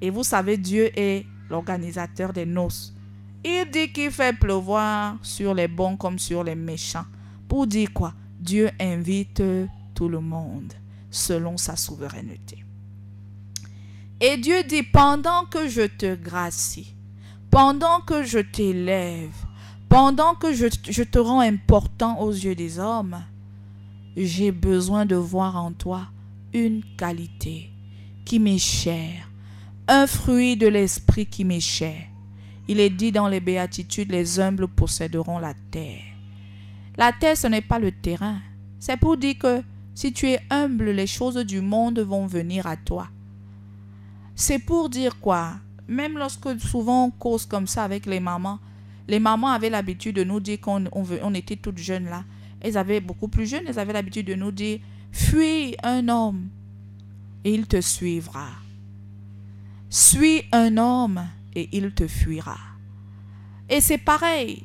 Et 0.00 0.10
vous 0.10 0.22
savez, 0.22 0.56
Dieu 0.56 0.90
est 0.96 1.26
l'organisateur 1.50 2.32
des 2.32 2.46
noces. 2.46 2.94
Il 3.44 3.68
dit 3.70 3.90
qu'il 3.90 4.12
fait 4.12 4.36
pleuvoir 4.36 5.16
sur 5.22 5.54
les 5.54 5.68
bons 5.68 5.96
comme 5.96 6.18
sur 6.18 6.44
les 6.44 6.54
méchants. 6.54 7.06
Pour 7.48 7.66
dire 7.66 7.92
quoi? 7.92 8.14
Dieu 8.38 8.70
invite 8.78 9.42
tout 9.94 10.08
le 10.08 10.20
monde 10.20 10.72
selon 11.10 11.56
sa 11.56 11.76
souveraineté. 11.76 12.64
Et 14.20 14.36
Dieu 14.36 14.64
dit, 14.64 14.82
pendant 14.82 15.44
que 15.44 15.68
je 15.68 15.82
te 15.82 16.14
gracie, 16.14 16.94
pendant 17.50 18.00
que 18.00 18.24
je 18.24 18.38
t'élève, 18.38 19.34
pendant 19.88 20.34
que 20.34 20.52
je, 20.52 20.66
je, 20.88 21.02
te 21.02 21.18
rends 21.18 21.40
important 21.40 22.20
aux 22.20 22.32
yeux 22.32 22.54
des 22.54 22.78
hommes, 22.78 23.22
j'ai 24.16 24.50
besoin 24.50 25.06
de 25.06 25.16
voir 25.16 25.56
en 25.56 25.72
toi 25.72 26.08
une 26.52 26.82
qualité 26.96 27.70
qui 28.24 28.38
m'est 28.38 28.58
chère, 28.58 29.30
un 29.86 30.06
fruit 30.06 30.56
de 30.56 30.66
l'esprit 30.66 31.26
qui 31.26 31.44
m'est 31.44 31.60
cher. 31.60 32.02
Il 32.66 32.80
est 32.80 32.90
dit 32.90 33.12
dans 33.12 33.28
les 33.28 33.40
béatitudes, 33.40 34.12
les 34.12 34.40
humbles 34.40 34.68
posséderont 34.68 35.38
la 35.38 35.54
terre. 35.70 36.02
La 36.98 37.12
terre, 37.12 37.36
ce 37.36 37.46
n'est 37.46 37.62
pas 37.62 37.78
le 37.78 37.92
terrain. 37.92 38.40
C'est 38.78 38.98
pour 38.98 39.16
dire 39.16 39.38
que 39.38 39.62
si 39.98 40.12
tu 40.12 40.28
es 40.28 40.38
humble, 40.48 40.90
les 40.90 41.08
choses 41.08 41.38
du 41.38 41.60
monde 41.60 41.98
vont 41.98 42.28
venir 42.28 42.68
à 42.68 42.76
toi. 42.76 43.08
C'est 44.36 44.60
pour 44.60 44.88
dire 44.88 45.18
quoi? 45.18 45.54
Même 45.88 46.16
lorsque 46.16 46.60
souvent 46.60 47.06
on 47.06 47.10
cause 47.10 47.46
comme 47.46 47.66
ça 47.66 47.82
avec 47.82 48.06
les 48.06 48.20
mamans, 48.20 48.60
les 49.08 49.18
mamans 49.18 49.48
avaient 49.48 49.70
l'habitude 49.70 50.14
de 50.14 50.22
nous 50.22 50.38
dire 50.38 50.60
qu'on 50.60 50.84
on, 50.92 51.34
était 51.34 51.56
toutes 51.56 51.78
jeunes 51.78 52.04
là. 52.04 52.22
Elles 52.60 52.78
avaient 52.78 53.00
beaucoup 53.00 53.26
plus 53.26 53.44
jeunes, 53.44 53.64
elles 53.66 53.80
avaient 53.80 53.92
l'habitude 53.92 54.28
de 54.28 54.36
nous 54.36 54.52
dire 54.52 54.78
Fuis 55.10 55.74
un 55.82 56.08
homme 56.08 56.46
et 57.42 57.52
il 57.52 57.66
te 57.66 57.80
suivra. 57.80 58.50
Suis 59.90 60.44
un 60.52 60.76
homme 60.76 61.26
et 61.56 61.70
il 61.72 61.90
te 61.90 62.06
fuira. 62.06 62.58
Et 63.68 63.80
c'est 63.80 63.98
pareil. 63.98 64.62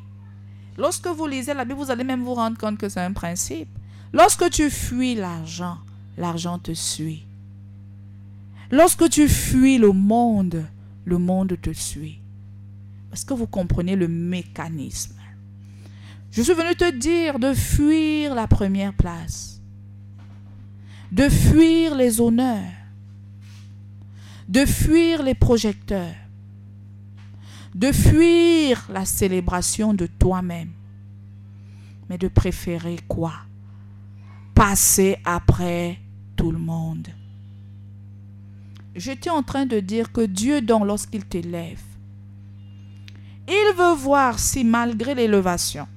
Lorsque 0.78 1.08
vous 1.08 1.26
lisez 1.26 1.56
la 1.56 1.66
Bible, 1.66 1.80
vous 1.80 1.90
allez 1.90 2.04
même 2.04 2.24
vous 2.24 2.36
rendre 2.36 2.60
compte 2.60 2.78
que 2.78 2.88
c'est 2.88 3.02
un 3.02 3.14
principe. 3.14 3.80
Lorsque 4.14 4.48
tu 4.52 4.70
fuis 4.70 5.16
l'argent, 5.16 5.80
l'argent 6.18 6.60
te 6.60 6.72
suit. 6.72 7.26
Lorsque 8.70 9.10
tu 9.10 9.28
fuis 9.28 9.80
le 9.80 9.92
monde, 9.92 10.66
le 11.06 11.18
monde 11.18 11.58
te 11.60 11.74
suit. 11.74 12.20
Est-ce 13.12 13.26
que 13.26 13.34
vous 13.34 13.48
comprenez 13.48 13.96
le 13.96 14.08
mécanisme? 14.08 15.20
Je 16.32 16.42
suis 16.44 16.54
venu 16.54 16.76
te 16.76 16.92
dire 16.96 17.40
de 17.40 17.54
fuir 17.54 18.36
la 18.36 18.48
première 18.48 18.94
place, 18.94 19.60
de 21.12 21.30
fuir 21.30 21.96
les 21.96 22.22
honneurs, 22.22 22.72
de 24.48 24.66
fuir 24.66 25.24
les 25.24 25.36
projecteurs, 25.36 26.16
de 27.74 27.92
fuir 27.92 28.88
la 28.92 29.06
célébration 29.06 29.94
de 29.94 30.06
toi-même, 30.06 30.72
mais 32.10 32.18
de 32.18 32.28
préférer 32.28 32.98
quoi? 33.08 33.34
Passer 34.56 35.18
après 35.26 36.00
tout 36.36 36.52
le 36.52 36.60
monde. 36.60 37.08
J'étais 38.96 39.30
en 39.30 39.42
train 39.42 39.66
de 39.66 39.80
dire 39.80 40.12
que 40.12 40.22
Dieu, 40.22 40.62
donc, 40.62 40.86
lorsqu'il 40.86 41.26
t'élève, 41.26 41.82
il 43.48 43.74
veut 43.78 43.96
voir 43.96 44.40
si 44.40 44.64
malgré 44.64 45.16
l'élévation, 45.16 45.88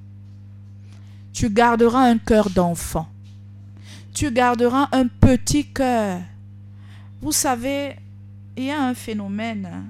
tu 1.32 1.50
garderas 1.50 2.08
un 2.08 2.18
cœur 2.18 2.48
d'enfant. 2.50 3.08
Tu 4.14 4.30
garderas 4.30 4.88
un 4.92 5.06
petit 5.06 5.66
cœur. 5.66 6.20
Vous 7.20 7.32
savez, 7.32 7.96
il 8.56 8.64
y 8.64 8.70
a 8.70 8.82
un 8.82 8.94
phénomène 8.94 9.66
hein, 9.70 9.84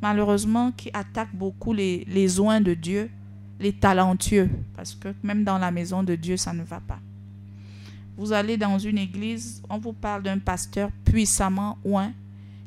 malheureusement, 0.00 0.72
qui 0.72 0.90
attaque 0.92 1.34
beaucoup 1.34 1.72
les, 1.72 2.04
les 2.08 2.40
oins 2.40 2.60
de 2.60 2.74
Dieu, 2.74 3.10
les 3.58 3.72
talentueux, 3.72 4.50
parce 4.76 4.94
que 4.94 5.08
même 5.22 5.44
dans 5.44 5.58
la 5.58 5.70
maison 5.70 6.02
de 6.02 6.14
Dieu, 6.14 6.36
ça 6.36 6.52
ne 6.52 6.62
va 6.62 6.80
pas. 6.80 6.98
Vous 8.16 8.32
allez 8.32 8.56
dans 8.56 8.78
une 8.78 8.98
église, 8.98 9.62
on 9.68 9.78
vous 9.78 9.92
parle 9.92 10.22
d'un 10.22 10.38
pasteur 10.38 10.90
puissamment 11.04 11.78
oint, 11.84 12.12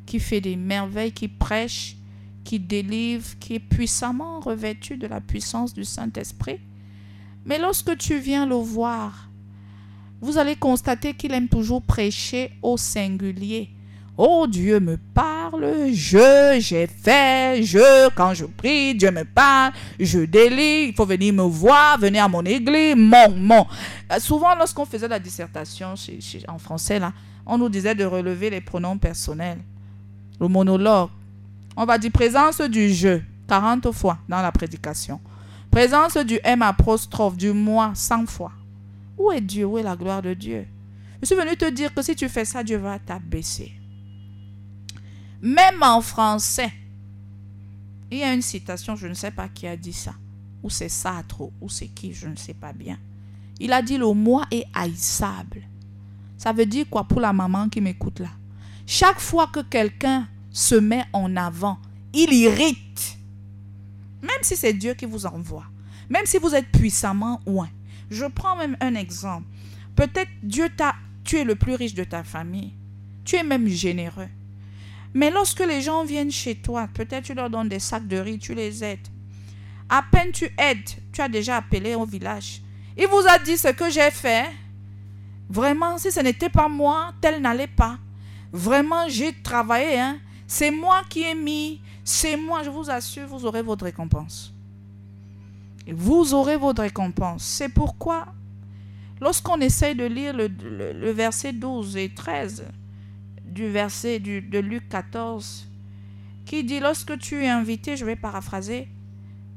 qui 0.06 0.20
fait 0.20 0.42
des 0.42 0.56
merveilles, 0.56 1.12
qui 1.12 1.28
prêche, 1.28 1.96
qui 2.44 2.60
délivre, 2.60 3.38
qui 3.40 3.56
est 3.56 3.60
puissamment 3.60 4.40
revêtu 4.40 4.98
de 4.98 5.08
la 5.08 5.22
puissance 5.22 5.74
du 5.74 5.84
Saint-Esprit. 5.84 6.60
Mais 7.46 7.60
lorsque 7.60 7.98
tu 7.98 8.20
viens 8.20 8.46
le 8.46 8.56
voir, 8.56 9.30
vous 10.20 10.38
allez 10.38 10.56
constater 10.56 11.14
qu'il 11.14 11.34
aime 11.34 11.48
toujours 11.48 11.82
prêcher 11.82 12.52
au 12.62 12.76
singulier. 12.78 13.70
Oh 14.20 14.48
Dieu 14.48 14.80
me 14.80 14.98
parle, 14.98 15.92
je, 15.94 16.58
j'ai 16.60 16.88
fait, 16.88 17.62
je, 17.62 18.10
quand 18.16 18.34
je 18.34 18.46
prie, 18.46 18.96
Dieu 18.96 19.12
me 19.12 19.24
parle, 19.24 19.74
je 20.00 20.22
délie, 20.22 20.88
il 20.88 20.94
faut 20.96 21.06
venir 21.06 21.36
me 21.36 21.44
voir, 21.44 22.00
venir 22.00 22.24
à 22.24 22.28
mon 22.28 22.44
église, 22.44 22.96
mon, 22.96 23.30
mon. 23.30 23.68
Euh, 24.12 24.20
souvent, 24.20 24.56
lorsqu'on 24.56 24.86
faisait 24.86 25.08
la 25.08 25.20
dissertation 25.20 25.94
en 26.48 26.58
français, 26.58 26.98
là, 26.98 27.14
on 27.46 27.60
nous 27.60 27.70
disait 27.70 27.94
de 27.94 28.06
relever 28.06 28.50
les 28.50 28.60
pronoms 28.60 28.98
personnels. 28.98 29.60
Le 30.40 30.48
monologue. 30.48 31.10
On 31.76 31.86
va 31.86 32.00
dire 32.00 32.12
présence 32.12 32.60
du 32.60 32.92
je, 32.92 33.20
40 33.48 33.92
fois 33.92 34.18
dans 34.28 34.42
la 34.42 34.52
prédication. 34.52 35.22
Présence 35.70 36.18
du 36.18 36.40
M 36.44 36.64
apostrophe, 36.64 37.38
du 37.38 37.52
moi, 37.52 37.92
100 37.94 38.26
fois. 38.26 38.52
Où 39.16 39.32
est 39.32 39.42
Dieu? 39.42 39.66
Où 39.66 39.78
est 39.78 39.84
la 39.84 39.96
gloire 39.96 40.24
de 40.24 40.34
Dieu? 40.34 40.66
Je 41.22 41.28
suis 41.28 41.36
venu 41.36 41.56
te 41.56 41.70
dire 41.70 41.94
que 41.94 42.02
si 42.02 42.16
tu 42.16 42.28
fais 42.30 42.46
ça, 42.46 42.64
Dieu 42.64 42.78
va 42.78 42.98
t'abaisser. 42.98 43.77
Même 45.42 45.84
en 45.84 46.02
français, 46.02 46.72
il 48.10 48.20
y 48.20 48.24
a 48.24 48.34
une 48.34 48.42
citation, 48.42 48.96
je 48.96 49.08
ne 49.08 49.14
sais 49.14 49.32
pas 49.32 49.50
qui 49.50 49.68
a 49.68 49.78
dit 49.78 49.94
ça, 49.94 50.14
ou 50.64 50.70
c'est 50.70 50.90
Sartre, 50.90 51.42
ou 51.62 51.70
c'est 51.70 51.88
qui, 51.88 52.14
je 52.14 52.28
ne 52.28 52.36
sais 52.36 52.54
pas 52.54 52.74
bien. 52.74 52.98
Il 53.60 53.74
a 53.74 53.82
dit 53.82 53.98
le 53.98 54.12
moi 54.14 54.46
est 54.52 54.66
haïssable. 54.74 55.64
Ça 56.38 56.54
veut 56.54 56.66
dire 56.66 56.86
quoi 56.90 57.04
pour 57.04 57.20
la 57.20 57.34
maman 57.34 57.70
qui 57.70 57.82
m'écoute 57.82 58.20
là? 58.20 58.30
Chaque 58.86 59.20
fois 59.20 59.48
que 59.48 59.60
quelqu'un 59.60 60.28
se 60.52 60.76
met 60.76 61.04
en 61.14 61.36
avant, 61.36 61.80
il 62.14 62.32
irrite. 62.34 63.18
Même 64.22 64.44
si 64.44 64.56
c'est 64.56 64.74
Dieu 64.74 64.94
qui 64.94 65.06
vous 65.06 65.26
envoie. 65.26 65.66
Même 66.10 66.26
si 66.26 66.38
vous 66.38 66.56
êtes 66.56 66.72
puissamment 66.72 67.42
loin. 67.46 67.70
Je 68.10 68.26
prends 68.26 68.56
même 68.56 68.78
un 68.80 68.96
exemple. 68.96 69.46
Peut-être 69.96 70.32
Dieu 70.42 70.70
t'a, 70.76 70.96
tu 71.24 71.38
es 71.38 71.44
le 71.44 71.56
plus 71.56 71.76
riche 71.76 71.94
de 71.94 72.04
ta 72.04 72.24
famille. 72.24 72.74
Tu 73.26 73.36
es 73.36 73.44
même 73.44 73.68
généreux. 73.68 74.30
Mais 75.18 75.32
lorsque 75.32 75.62
les 75.62 75.82
gens 75.82 76.06
viennent 76.06 76.30
chez 76.30 76.54
toi, 76.54 76.88
peut-être 76.94 77.24
tu 77.24 77.34
leur 77.34 77.50
donnes 77.50 77.70
des 77.70 77.80
sacs 77.80 78.08
de 78.08 78.18
riz, 78.18 78.38
tu 78.38 78.54
les 78.54 78.84
aides. 78.84 79.08
À 79.90 80.04
peine 80.04 80.32
tu 80.32 80.46
aides, 80.60 80.92
tu 81.12 81.22
as 81.22 81.28
déjà 81.28 81.58
appelé 81.58 81.96
au 81.96 82.06
village. 82.06 82.62
Il 82.96 83.08
vous 83.08 83.28
a 83.28 83.40
dit 83.40 83.58
ce 83.58 83.70
que 83.70 83.90
j'ai 83.90 84.12
fait. 84.12 84.46
Vraiment, 85.50 85.98
si 85.98 86.12
ce 86.12 86.20
n'était 86.20 86.50
pas 86.50 86.68
moi, 86.68 87.14
tel 87.20 87.42
n'allait 87.42 87.66
pas. 87.66 87.98
Vraiment, 88.52 89.10
j'ai 89.10 89.34
travaillé. 89.42 89.98
Hein. 90.00 90.20
C'est 90.46 90.70
moi 90.70 91.02
qui 91.10 91.24
ai 91.24 91.34
mis. 91.34 91.82
C'est 92.04 92.38
moi, 92.38 92.62
je 92.62 92.70
vous 92.70 92.88
assure, 92.88 93.26
vous 93.26 93.44
aurez 93.48 93.64
votre 93.64 93.86
récompense. 93.86 94.54
Vous 95.88 96.36
aurez 96.36 96.58
votre 96.58 96.84
récompense. 96.84 97.44
C'est 97.44 97.70
pourquoi 97.70 98.28
Lorsqu'on 99.20 99.60
essaye 99.62 99.96
de 99.96 100.06
lire 100.06 100.36
le, 100.36 100.46
le, 100.48 101.10
verset 101.10 101.54
12 101.54 101.98
et 101.98 102.10
13 102.10 102.66
du 103.58 103.68
verset 103.70 104.20
de 104.20 104.60
Luc 104.60 104.88
14, 104.88 105.68
qui 106.46 106.64
dit, 106.64 106.80
lorsque 106.80 107.18
tu 107.18 107.44
es 107.44 107.50
invité, 107.50 107.98
je 107.98 108.06
vais 108.06 108.16
paraphraser, 108.16 108.88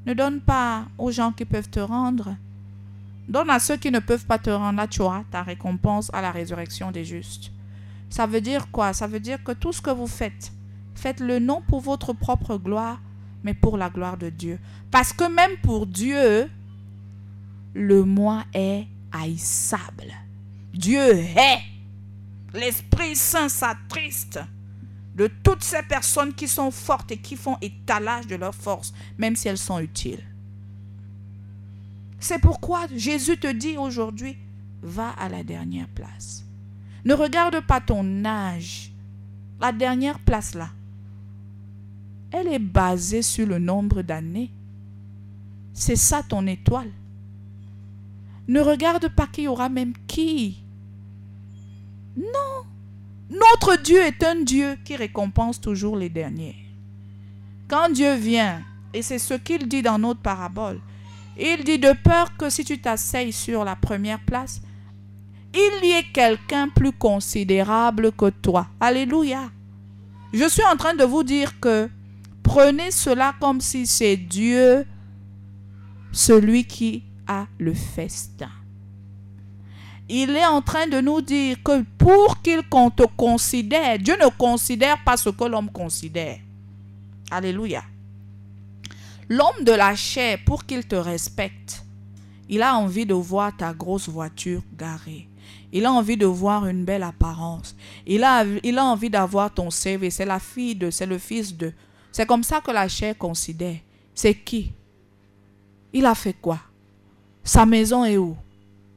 ne 0.06 0.14
donne 0.14 0.40
pas 0.40 0.86
aux 0.96 1.10
gens 1.10 1.32
qui 1.32 1.44
peuvent 1.44 1.68
te 1.68 1.80
rendre, 1.80 2.34
donne 3.28 3.50
à 3.50 3.58
ceux 3.58 3.76
qui 3.76 3.90
ne 3.90 3.98
peuvent 3.98 4.24
pas 4.24 4.38
te 4.38 4.48
rendre, 4.48 4.78
là 4.78 4.88
tu 4.88 5.02
auras 5.02 5.22
ta 5.30 5.42
récompense 5.42 6.10
à 6.14 6.22
la 6.22 6.30
résurrection 6.30 6.90
des 6.90 7.04
justes. 7.04 7.52
Ça 8.08 8.26
veut 8.26 8.40
dire 8.40 8.70
quoi? 8.70 8.94
Ça 8.94 9.06
veut 9.06 9.20
dire 9.20 9.44
que 9.44 9.52
tout 9.52 9.72
ce 9.72 9.82
que 9.82 9.90
vous 9.90 10.06
faites, 10.06 10.50
faites-le 10.94 11.38
non 11.38 11.62
pour 11.68 11.80
votre 11.80 12.14
propre 12.14 12.56
gloire, 12.56 13.00
mais 13.44 13.54
pour 13.54 13.76
la 13.76 13.90
gloire 13.90 14.16
de 14.16 14.30
Dieu. 14.30 14.58
Parce 14.90 15.12
que 15.12 15.24
même 15.30 15.58
pour 15.62 15.86
Dieu, 15.86 16.50
le 17.74 18.04
moi 18.04 18.44
est 18.54 18.86
haïssable. 19.12 20.12
Dieu 20.72 21.12
est. 21.14 21.69
L'Esprit 22.54 23.16
Saint 23.16 23.48
s'attriste 23.48 24.40
de 25.14 25.30
toutes 25.42 25.62
ces 25.62 25.82
personnes 25.82 26.34
qui 26.34 26.48
sont 26.48 26.70
fortes 26.70 27.12
et 27.12 27.18
qui 27.18 27.36
font 27.36 27.56
étalage 27.60 28.26
de 28.26 28.36
leur 28.36 28.54
force, 28.54 28.92
même 29.18 29.36
si 29.36 29.48
elles 29.48 29.58
sont 29.58 29.78
utiles. 29.78 30.24
C'est 32.18 32.38
pourquoi 32.38 32.86
Jésus 32.94 33.38
te 33.38 33.50
dit 33.50 33.76
aujourd'hui, 33.76 34.36
va 34.82 35.10
à 35.10 35.28
la 35.28 35.42
dernière 35.42 35.88
place. 35.88 36.44
Ne 37.04 37.14
regarde 37.14 37.60
pas 37.60 37.80
ton 37.80 38.24
âge. 38.24 38.92
La 39.60 39.72
dernière 39.72 40.18
place 40.18 40.54
là, 40.54 40.70
elle 42.32 42.48
est 42.48 42.58
basée 42.58 43.22
sur 43.22 43.46
le 43.46 43.58
nombre 43.58 44.02
d'années. 44.02 44.50
C'est 45.74 45.96
ça 45.96 46.22
ton 46.22 46.46
étoile. 46.46 46.90
Ne 48.48 48.60
regarde 48.60 49.08
pas 49.08 49.26
qu'il 49.26 49.44
y 49.44 49.48
aura 49.48 49.68
même 49.68 49.92
qui. 50.06 50.62
Non. 52.16 52.64
Notre 53.30 53.80
Dieu 53.80 54.00
est 54.00 54.22
un 54.24 54.36
Dieu 54.36 54.76
qui 54.84 54.96
récompense 54.96 55.60
toujours 55.60 55.96
les 55.96 56.08
derniers. 56.08 56.56
Quand 57.68 57.88
Dieu 57.92 58.14
vient, 58.14 58.62
et 58.92 59.02
c'est 59.02 59.18
ce 59.18 59.34
qu'il 59.34 59.68
dit 59.68 59.82
dans 59.82 59.98
notre 59.98 60.20
parabole, 60.20 60.80
il 61.38 61.64
dit 61.64 61.78
de 61.78 61.92
peur 61.92 62.36
que 62.36 62.50
si 62.50 62.64
tu 62.64 62.80
t'asseyes 62.80 63.32
sur 63.32 63.64
la 63.64 63.76
première 63.76 64.20
place, 64.20 64.60
il 65.54 65.86
y 65.86 65.92
ait 65.92 66.06
quelqu'un 66.12 66.68
plus 66.68 66.92
considérable 66.92 68.12
que 68.12 68.30
toi. 68.30 68.66
Alléluia. 68.80 69.50
Je 70.32 70.48
suis 70.48 70.64
en 70.64 70.76
train 70.76 70.94
de 70.94 71.04
vous 71.04 71.22
dire 71.22 71.58
que 71.60 71.88
prenez 72.42 72.90
cela 72.90 73.34
comme 73.40 73.60
si 73.60 73.86
c'est 73.86 74.16
Dieu, 74.16 74.86
celui 76.12 76.64
qui 76.64 77.04
a 77.26 77.46
le 77.58 77.74
festin. 77.74 78.50
Il 80.12 80.30
est 80.30 80.44
en 80.44 80.60
train 80.60 80.88
de 80.88 81.00
nous 81.00 81.20
dire 81.20 81.56
que 81.62 81.82
pour 81.96 82.42
qu'il 82.42 82.62
te 82.64 83.06
considère, 83.16 83.96
Dieu 83.96 84.16
ne 84.20 84.28
considère 84.28 85.04
pas 85.04 85.16
ce 85.16 85.30
que 85.30 85.44
l'homme 85.44 85.70
considère. 85.70 86.40
Alléluia. 87.30 87.84
L'homme 89.28 89.62
de 89.64 89.70
la 89.70 89.94
chair, 89.94 90.40
pour 90.44 90.66
qu'il 90.66 90.84
te 90.84 90.96
respecte, 90.96 91.84
il 92.48 92.60
a 92.60 92.74
envie 92.74 93.06
de 93.06 93.14
voir 93.14 93.56
ta 93.56 93.72
grosse 93.72 94.08
voiture 94.08 94.62
garée. 94.76 95.28
Il 95.72 95.86
a 95.86 95.92
envie 95.92 96.16
de 96.16 96.26
voir 96.26 96.66
une 96.66 96.84
belle 96.84 97.04
apparence. 97.04 97.76
Il 98.04 98.24
a, 98.24 98.44
il 98.64 98.78
a 98.78 98.84
envie 98.84 99.10
d'avoir 99.10 99.54
ton 99.54 99.70
CV. 99.70 100.10
C'est 100.10 100.24
la 100.24 100.40
fille 100.40 100.74
de, 100.74 100.90
c'est 100.90 101.06
le 101.06 101.18
fils 101.18 101.56
de. 101.56 101.72
C'est 102.10 102.26
comme 102.26 102.42
ça 102.42 102.60
que 102.60 102.72
la 102.72 102.88
chair 102.88 103.16
considère. 103.16 103.76
C'est 104.12 104.34
qui? 104.34 104.72
Il 105.92 106.04
a 106.04 106.16
fait 106.16 106.34
quoi? 106.34 106.58
Sa 107.44 107.64
maison 107.64 108.04
est 108.04 108.16
où? 108.16 108.36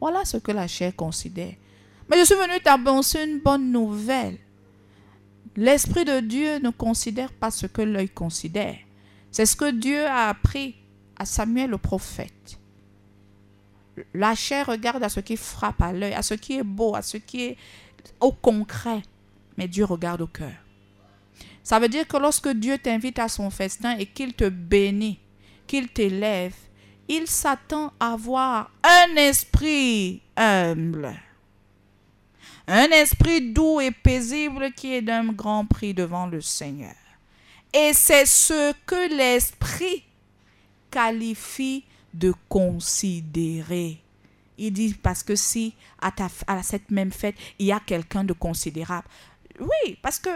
Voilà 0.03 0.25
ce 0.25 0.35
que 0.35 0.51
la 0.51 0.67
chair 0.67 0.93
considère. 0.93 1.53
Mais 2.09 2.19
je 2.19 2.25
suis 2.25 2.35
venu 2.35 2.59
t'annoncer 2.61 3.23
une 3.23 3.39
bonne 3.39 3.71
nouvelle. 3.71 4.37
L'Esprit 5.55 6.03
de 6.03 6.19
Dieu 6.19 6.59
ne 6.59 6.71
considère 6.71 7.31
pas 7.31 7.51
ce 7.51 7.67
que 7.67 7.81
l'œil 7.81 8.09
considère. 8.09 8.75
C'est 9.31 9.45
ce 9.45 9.55
que 9.55 9.71
Dieu 9.71 10.05
a 10.05 10.27
appris 10.27 10.75
à 11.15 11.23
Samuel 11.23 11.69
le 11.69 11.77
prophète. 11.77 12.59
La 14.13 14.35
chair 14.35 14.65
regarde 14.67 15.01
à 15.03 15.07
ce 15.07 15.21
qui 15.21 15.37
frappe 15.37 15.81
à 15.81 15.93
l'œil, 15.93 16.13
à 16.13 16.21
ce 16.21 16.33
qui 16.33 16.57
est 16.57 16.63
beau, 16.63 16.95
à 16.95 17.01
ce 17.01 17.15
qui 17.15 17.43
est 17.43 17.57
au 18.19 18.33
concret. 18.33 19.03
Mais 19.55 19.69
Dieu 19.69 19.85
regarde 19.85 20.19
au 20.19 20.27
cœur. 20.27 20.51
Ça 21.63 21.79
veut 21.79 21.87
dire 21.87 22.05
que 22.09 22.17
lorsque 22.17 22.49
Dieu 22.49 22.77
t'invite 22.77 23.19
à 23.19 23.29
son 23.29 23.49
festin 23.49 23.95
et 23.97 24.05
qu'il 24.05 24.33
te 24.33 24.49
bénit, 24.49 25.21
qu'il 25.65 25.87
t'élève, 25.87 26.55
il 27.07 27.27
s'attend 27.27 27.93
à 27.99 28.15
voir 28.15 28.71
un 28.83 29.15
esprit 29.15 30.21
humble. 30.35 31.13
Un 32.67 32.87
esprit 32.91 33.51
doux 33.51 33.81
et 33.81 33.91
paisible 33.91 34.71
qui 34.71 34.93
est 34.93 35.01
d'un 35.01 35.31
grand 35.33 35.65
prix 35.65 35.93
devant 35.93 36.27
le 36.27 36.39
Seigneur. 36.39 36.95
Et 37.73 37.91
c'est 37.93 38.25
ce 38.25 38.73
que 38.85 39.15
l'esprit 39.15 40.03
qualifie 40.89 41.83
de 42.13 42.33
considérer. 42.47 43.99
Il 44.57 44.71
dit 44.71 44.93
parce 44.93 45.23
que 45.23 45.35
si 45.35 45.73
à 45.99 46.63
cette 46.63 46.91
même 46.91 47.11
fête, 47.11 47.35
il 47.59 47.65
y 47.65 47.71
a 47.71 47.79
quelqu'un 47.79 48.23
de 48.23 48.33
considérable. 48.33 49.07
Oui, 49.59 49.97
parce 50.01 50.19
que 50.19 50.29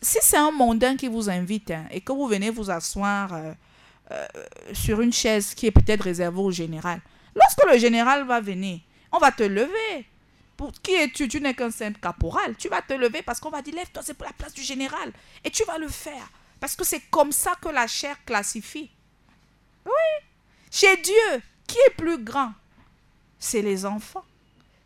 si 0.00 0.18
c'est 0.22 0.36
un 0.36 0.52
mondain 0.52 0.96
qui 0.96 1.08
vous 1.08 1.28
invite 1.28 1.72
hein, 1.72 1.84
et 1.90 2.00
que 2.00 2.12
vous 2.12 2.28
venez 2.28 2.50
vous 2.50 2.70
asseoir 2.70 3.34
euh, 3.34 3.52
euh, 4.10 4.26
sur 4.72 5.00
une 5.00 5.12
chaise 5.12 5.54
qui 5.54 5.66
est 5.66 5.70
peut-être 5.70 6.02
réservée 6.02 6.40
au 6.40 6.50
général, 6.50 7.00
lorsque 7.34 7.70
le 7.70 7.78
général 7.78 8.26
va 8.26 8.40
venir, 8.40 8.80
on 9.12 9.18
va 9.18 9.32
te 9.32 9.42
lever. 9.42 10.06
Pour 10.56 10.72
qui 10.72 10.94
es-tu? 10.94 11.28
Tu 11.28 11.40
n'es 11.40 11.54
qu'un 11.54 11.70
simple 11.70 12.00
caporal. 12.00 12.56
Tu 12.56 12.68
vas 12.68 12.82
te 12.82 12.92
lever 12.92 13.22
parce 13.22 13.38
qu'on 13.38 13.50
va 13.50 13.62
dire 13.62 13.74
lève-toi, 13.74 14.02
c'est 14.04 14.14
pour 14.14 14.26
la 14.26 14.32
place 14.32 14.52
du 14.52 14.62
général. 14.62 15.12
Et 15.44 15.50
tu 15.50 15.64
vas 15.64 15.78
le 15.78 15.86
faire. 15.86 16.28
Parce 16.58 16.74
que 16.74 16.84
c'est 16.84 17.02
comme 17.10 17.30
ça 17.30 17.54
que 17.62 17.68
la 17.68 17.86
chair 17.86 18.16
classifie. 18.24 18.90
Oui. 19.86 20.26
Chez 20.70 20.96
Dieu, 20.96 21.42
qui 21.66 21.76
est 21.86 21.94
plus 21.96 22.18
grand? 22.18 22.52
C'est 23.38 23.62
les 23.62 23.86
enfants, 23.86 24.24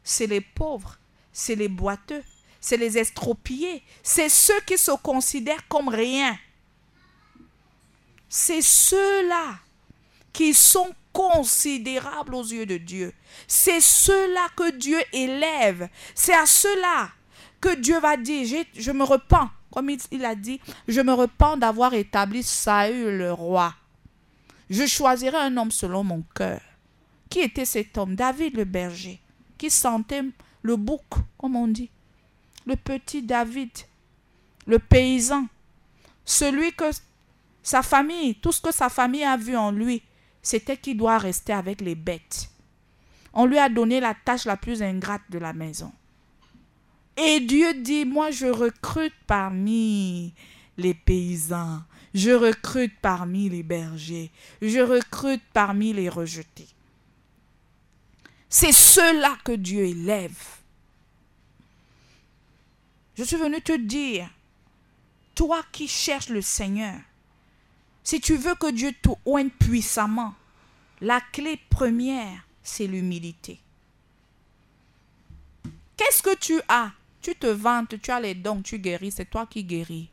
c'est 0.04 0.26
les 0.26 0.42
pauvres, 0.42 0.98
c'est 1.32 1.54
les 1.54 1.68
boiteux, 1.68 2.22
c'est 2.60 2.76
les 2.76 2.98
estropiés, 2.98 3.82
c'est 4.02 4.28
ceux 4.28 4.60
qui 4.66 4.76
se 4.76 4.92
considèrent 5.02 5.66
comme 5.68 5.88
rien. 5.88 6.38
C'est 8.34 8.62
ceux-là 8.62 9.56
qui 10.32 10.54
sont 10.54 10.90
considérables 11.12 12.34
aux 12.34 12.42
yeux 12.42 12.64
de 12.64 12.78
Dieu. 12.78 13.12
C'est 13.46 13.82
ceux-là 13.82 14.48
que 14.56 14.70
Dieu 14.70 14.98
élève. 15.12 15.90
C'est 16.14 16.32
à 16.32 16.46
ceux-là 16.46 17.10
que 17.60 17.74
Dieu 17.74 18.00
va 18.00 18.16
dire, 18.16 18.64
je, 18.74 18.90
me 18.90 19.04
repens, 19.04 19.50
comme 19.70 19.90
il, 20.10 20.24
a 20.24 20.34
dit, 20.34 20.62
je 20.88 21.02
me 21.02 21.12
repens 21.12 21.58
d'avoir 21.58 21.92
établi 21.92 22.42
Saül 22.42 23.18
le 23.18 23.34
roi. 23.34 23.74
Je 24.70 24.86
choisirai 24.86 25.36
un 25.36 25.54
homme 25.58 25.70
selon 25.70 26.02
mon 26.02 26.24
cœur. 26.34 26.62
Qui 27.28 27.40
était 27.40 27.66
cet 27.66 27.98
homme? 27.98 28.14
David 28.14 28.56
le 28.56 28.64
berger, 28.64 29.20
qui 29.58 29.68
sentait 29.68 30.24
le 30.62 30.76
bouc, 30.76 31.04
comme 31.36 31.56
on 31.56 31.68
dit. 31.68 31.90
Le 32.64 32.76
petit 32.76 33.20
David, 33.20 33.72
le 34.66 34.78
paysan, 34.78 35.48
celui 36.24 36.72
que 36.72 36.86
sa 37.62 37.82
famille, 37.82 38.36
tout 38.36 38.52
ce 38.52 38.60
que 38.60 38.72
sa 38.72 38.88
famille 38.88 39.24
a 39.24 39.36
vu 39.36 39.56
en 39.56 39.70
lui, 39.70 40.02
c'était 40.42 40.76
qu'il 40.76 40.96
doit 40.96 41.18
rester 41.18 41.52
avec 41.52 41.80
les 41.80 41.94
bêtes. 41.94 42.48
On 43.32 43.46
lui 43.46 43.58
a 43.58 43.68
donné 43.68 44.00
la 44.00 44.14
tâche 44.14 44.44
la 44.44 44.56
plus 44.56 44.82
ingrate 44.82 45.22
de 45.30 45.38
la 45.38 45.52
maison. 45.52 45.92
Et 47.16 47.40
Dieu 47.40 47.74
dit, 47.74 48.04
moi 48.04 48.30
je 48.30 48.46
recrute 48.46 49.14
parmi 49.26 50.34
les 50.76 50.94
paysans 50.94 51.82
je 52.14 52.30
recrute 52.30 52.92
parmi 53.00 53.48
les 53.48 53.62
bergers. 53.62 54.30
Je 54.60 54.80
recrute 54.80 55.42
parmi 55.52 55.92
les 55.92 56.08
rejetés. 56.08 56.68
C'est 58.48 58.72
cela 58.72 59.36
que 59.44 59.52
Dieu 59.52 59.84
élève. 59.84 60.38
Je 63.14 63.24
suis 63.24 63.36
venu 63.36 63.60
te 63.62 63.76
dire, 63.76 64.28
toi 65.34 65.62
qui 65.72 65.88
cherches 65.88 66.28
le 66.28 66.42
Seigneur, 66.42 67.00
si 68.04 68.20
tu 68.20 68.36
veux 68.36 68.54
que 68.54 68.70
Dieu 68.70 68.92
te 69.00 69.10
oigne 69.24 69.50
puissamment, 69.50 70.34
la 71.00 71.20
clé 71.32 71.58
première, 71.70 72.46
c'est 72.62 72.86
l'humilité. 72.86 73.60
Qu'est-ce 75.96 76.22
que 76.22 76.36
tu 76.36 76.60
as? 76.68 76.92
Tu 77.20 77.34
te 77.34 77.46
vantes, 77.46 78.00
tu 78.00 78.10
as 78.10 78.20
les 78.20 78.34
dons, 78.34 78.62
tu 78.62 78.78
guéris, 78.78 79.12
c'est 79.12 79.30
toi 79.30 79.46
qui 79.46 79.64
guéris 79.64 80.12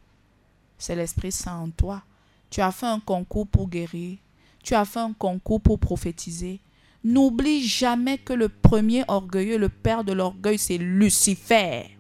c'est 0.80 0.96
l'Esprit 0.96 1.32
Saint 1.32 1.58
en 1.58 1.70
toi. 1.70 2.02
Tu 2.50 2.62
as 2.62 2.72
fait 2.72 2.88
un 2.88 3.00
concours 3.00 3.46
pour 3.46 3.70
guérir. 3.70 4.18
Tu 4.64 4.74
as 4.74 4.86
fait 4.86 5.00
un 5.00 5.14
concours 5.14 5.62
pour 5.62 5.78
prophétiser. 5.78 6.62
N'oublie 7.04 7.66
jamais 7.68 8.18
que 8.18 8.34
le 8.34 8.50
premier 8.50 9.04
orgueilleux, 9.08 9.58
le 9.58 9.70
père 9.70 10.04
de 10.04 10.14
l'orgueil, 10.14 10.58
c'est 10.58 10.78
Lucifer. 10.78 11.98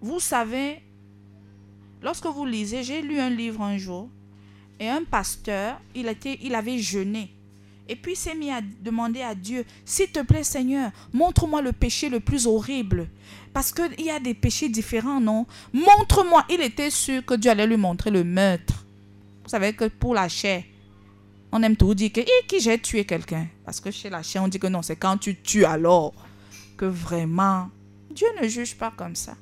Vous 0.00 0.20
savez, 0.20 0.82
lorsque 2.02 2.26
vous 2.26 2.44
lisez, 2.44 2.82
j'ai 2.82 3.02
lu 3.02 3.18
un 3.18 3.30
livre 3.30 3.62
un 3.62 3.78
jour, 3.78 4.08
et 4.82 4.88
un 4.88 5.04
pasteur, 5.04 5.80
il, 5.94 6.54
avait 6.54 6.78
jeûné. 6.78 7.30
Et 7.88 7.94
puis 7.94 8.16
s'est 8.16 8.34
mis 8.34 8.50
à 8.50 8.60
demander 8.60 9.22
à 9.22 9.34
Dieu, 9.34 9.64
s'il 9.84 10.10
te 10.10 10.20
plaît 10.20 10.42
Seigneur, 10.42 10.90
montre-moi 11.12 11.62
le 11.62 11.72
péché 11.72 12.08
le 12.08 12.18
plus 12.18 12.46
horrible. 12.46 13.08
Parce 13.52 13.72
qu'il 13.72 14.04
y 14.04 14.10
a 14.10 14.18
des 14.18 14.34
péchés 14.34 14.68
différents, 14.68 15.20
non? 15.20 15.46
Montre-moi. 15.72 16.44
Il 16.50 16.60
était 16.62 16.90
sûr 16.90 17.24
que 17.24 17.34
Dieu 17.34 17.50
allait 17.50 17.66
lui 17.66 17.76
montrer 17.76 18.10
le 18.10 18.24
meurtre. 18.24 18.84
Vous 19.44 19.50
savez 19.50 19.72
que 19.72 19.84
pour 19.84 20.14
la 20.14 20.28
chair, 20.28 20.64
on 21.52 21.62
aime 21.62 21.76
tout 21.76 21.94
dire 21.94 22.10
que 22.12 22.20
eh, 22.20 22.46
qui 22.48 22.60
j'ai 22.60 22.78
tué 22.78 23.04
quelqu'un? 23.04 23.46
Parce 23.64 23.78
que 23.78 23.90
chez 23.90 24.10
la 24.10 24.22
chair, 24.22 24.42
on 24.42 24.48
dit 24.48 24.58
que 24.58 24.68
non, 24.68 24.82
c'est 24.82 24.96
quand 24.96 25.18
tu 25.18 25.40
tues 25.40 25.64
alors 25.64 26.12
que 26.76 26.86
vraiment, 26.86 27.68
Dieu 28.10 28.26
ne 28.40 28.48
juge 28.48 28.74
pas 28.74 28.92
comme 28.96 29.14
ça. 29.14 29.36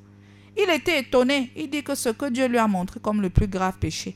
Il 0.63 0.71
était 0.75 1.01
étonné. 1.01 1.51
Il 1.57 1.71
dit 1.71 1.83
que 1.83 1.95
ce 1.95 2.11
que 2.11 2.29
Dieu 2.29 2.47
lui 2.47 2.59
a 2.59 2.67
montré 2.67 3.01
comme 3.01 3.23
le 3.23 3.31
plus 3.31 3.47
grave 3.47 3.75
péché, 3.81 4.15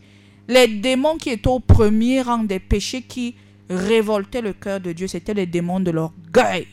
les 0.48 0.68
démons 0.68 1.16
qui 1.16 1.30
étaient 1.30 1.48
au 1.48 1.60
premier 1.60 2.20
rang 2.20 2.44
des 2.44 2.58
péchés 2.58 3.02
qui 3.02 3.34
révoltaient 3.70 4.42
le 4.42 4.52
cœur 4.52 4.80
de 4.80 4.92
Dieu, 4.92 5.06
c'était 5.06 5.32
les 5.32 5.46
démons 5.46 5.80
de 5.80 5.90
l'orgueil. 5.90 6.66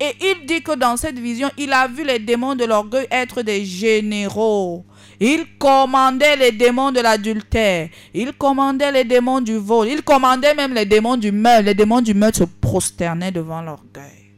Et 0.00 0.12
il 0.20 0.46
dit 0.46 0.62
que 0.62 0.76
dans 0.76 0.96
cette 0.96 1.18
vision, 1.18 1.48
il 1.56 1.72
a 1.72 1.86
vu 1.88 2.04
les 2.04 2.18
démons 2.18 2.54
de 2.54 2.64
l'orgueil 2.64 3.06
être 3.10 3.42
des 3.42 3.64
généraux. 3.64 4.84
Il 5.20 5.56
commandait 5.58 6.36
les 6.36 6.52
démons 6.52 6.92
de 6.92 7.00
l'adultère. 7.00 7.88
Il 8.12 8.32
commandait 8.32 8.92
les 8.92 9.04
démons 9.04 9.40
du 9.40 9.56
vol. 9.56 9.88
Il 9.88 10.02
commandait 10.02 10.54
même 10.54 10.74
les 10.74 10.84
démons 10.84 11.16
du 11.16 11.32
meurtre. 11.32 11.64
Les 11.64 11.74
démons 11.74 12.02
du 12.02 12.12
meurtre 12.12 12.40
se 12.40 12.44
prosternaient 12.44 13.32
devant 13.32 13.62
l'orgueil. 13.62 14.32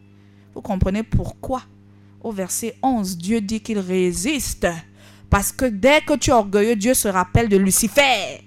Vous 0.54 0.62
comprenez 0.62 1.02
pourquoi? 1.02 1.62
Au 2.20 2.32
verset 2.32 2.76
11, 2.82 3.16
Dieu 3.16 3.40
dit 3.40 3.60
qu'il 3.60 3.78
résiste. 3.78 4.66
Parce 5.30 5.52
que 5.52 5.66
dès 5.66 6.00
que 6.00 6.16
tu 6.16 6.30
es 6.30 6.32
orgueilleux, 6.32 6.76
Dieu 6.76 6.94
se 6.94 7.08
rappelle 7.08 7.48
de 7.48 7.56
Lucifer 7.56 8.42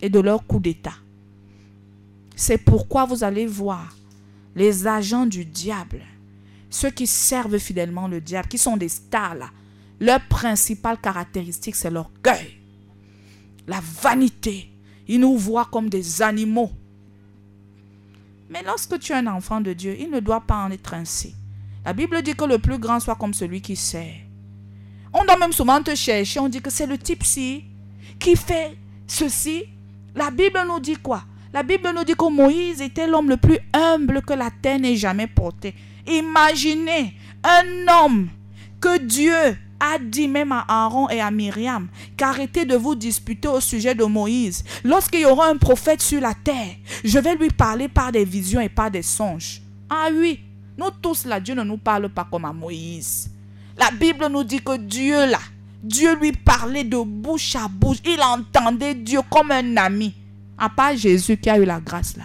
et 0.00 0.08
de 0.08 0.20
leur 0.20 0.46
coup 0.46 0.60
d'État. 0.60 0.94
C'est 2.36 2.58
pourquoi 2.58 3.04
vous 3.04 3.24
allez 3.24 3.46
voir 3.46 3.96
les 4.54 4.86
agents 4.86 5.26
du 5.26 5.44
diable, 5.44 6.02
ceux 6.70 6.90
qui 6.90 7.06
servent 7.06 7.58
fidèlement 7.58 8.08
le 8.08 8.20
diable, 8.20 8.48
qui 8.48 8.58
sont 8.58 8.76
des 8.76 8.88
stars 8.88 9.52
leur 10.00 10.20
principale 10.20 10.98
caractéristique, 10.98 11.74
c'est 11.74 11.90
l'orgueil, 11.90 12.56
la 13.66 13.80
vanité. 13.80 14.70
Ils 15.08 15.20
nous 15.20 15.36
voient 15.36 15.68
comme 15.70 15.88
des 15.88 16.22
animaux. 16.22 16.70
Mais 18.50 18.62
lorsque 18.62 18.98
tu 18.98 19.12
es 19.12 19.16
un 19.16 19.26
enfant 19.26 19.60
de 19.60 19.72
Dieu, 19.72 19.96
il 19.98 20.10
ne 20.10 20.20
doit 20.20 20.42
pas 20.42 20.64
en 20.64 20.70
être 20.70 20.94
ainsi. 20.94 21.34
La 21.88 21.94
Bible 21.94 22.20
dit 22.20 22.34
que 22.34 22.44
le 22.44 22.58
plus 22.58 22.76
grand 22.76 23.00
soit 23.00 23.14
comme 23.14 23.32
celui 23.32 23.62
qui 23.62 23.74
sert. 23.74 24.16
On 25.10 25.24
doit 25.24 25.38
même 25.38 25.54
souvent 25.54 25.82
te 25.82 25.94
chercher, 25.94 26.38
on 26.38 26.46
dit 26.46 26.60
que 26.60 26.68
c'est 26.68 26.84
le 26.84 26.98
type-ci 26.98 27.64
qui 28.18 28.36
fait 28.36 28.76
ceci. 29.06 29.64
La 30.14 30.30
Bible 30.30 30.60
nous 30.68 30.80
dit 30.80 30.96
quoi? 30.96 31.24
La 31.50 31.62
Bible 31.62 31.90
nous 31.96 32.04
dit 32.04 32.12
que 32.12 32.30
Moïse 32.30 32.82
était 32.82 33.06
l'homme 33.06 33.30
le 33.30 33.38
plus 33.38 33.58
humble 33.72 34.20
que 34.20 34.34
la 34.34 34.50
terre 34.50 34.78
n'ait 34.78 34.96
jamais 34.96 35.28
porté. 35.28 35.74
Imaginez 36.06 37.14
un 37.42 37.88
homme 37.90 38.28
que 38.82 38.98
Dieu 38.98 39.56
a 39.80 39.98
dit 39.98 40.28
même 40.28 40.52
à 40.52 40.66
Aaron 40.68 41.08
et 41.08 41.22
à 41.22 41.30
Myriam 41.30 41.88
qu'arrêtez 42.18 42.66
de 42.66 42.76
vous 42.76 42.96
disputer 42.96 43.48
au 43.48 43.60
sujet 43.60 43.94
de 43.94 44.04
Moïse. 44.04 44.62
Lorsqu'il 44.84 45.20
y 45.20 45.24
aura 45.24 45.48
un 45.48 45.56
prophète 45.56 46.02
sur 46.02 46.20
la 46.20 46.34
terre, 46.34 46.76
je 47.02 47.18
vais 47.18 47.34
lui 47.34 47.48
parler 47.48 47.88
par 47.88 48.12
des 48.12 48.26
visions 48.26 48.60
et 48.60 48.68
par 48.68 48.90
des 48.90 49.00
songes. 49.00 49.62
Ah 49.88 50.08
oui, 50.12 50.40
nous 50.78 50.90
tous 51.02 51.26
là, 51.26 51.40
Dieu 51.40 51.54
ne 51.54 51.64
nous 51.64 51.76
parle 51.76 52.08
pas 52.08 52.26
comme 52.30 52.44
à 52.44 52.52
Moïse. 52.52 53.30
La 53.76 53.90
Bible 53.90 54.28
nous 54.30 54.44
dit 54.44 54.60
que 54.60 54.76
Dieu 54.76 55.26
là, 55.26 55.40
Dieu 55.82 56.16
lui 56.16 56.32
parlait 56.32 56.84
de 56.84 56.98
bouche 56.98 57.56
à 57.56 57.68
bouche. 57.68 57.98
Il 58.04 58.20
entendait 58.20 58.94
Dieu 58.94 59.20
comme 59.28 59.50
un 59.50 59.76
ami. 59.76 60.14
À 60.56 60.68
part 60.68 60.96
Jésus 60.96 61.36
qui 61.36 61.50
a 61.50 61.58
eu 61.58 61.64
la 61.64 61.80
grâce 61.80 62.16
là. 62.16 62.24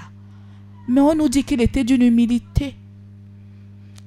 Mais 0.87 1.01
on 1.01 1.15
nous 1.15 1.29
dit 1.29 1.43
qu'il 1.43 1.61
était 1.61 1.83
d'une 1.83 2.01
humilité. 2.01 2.75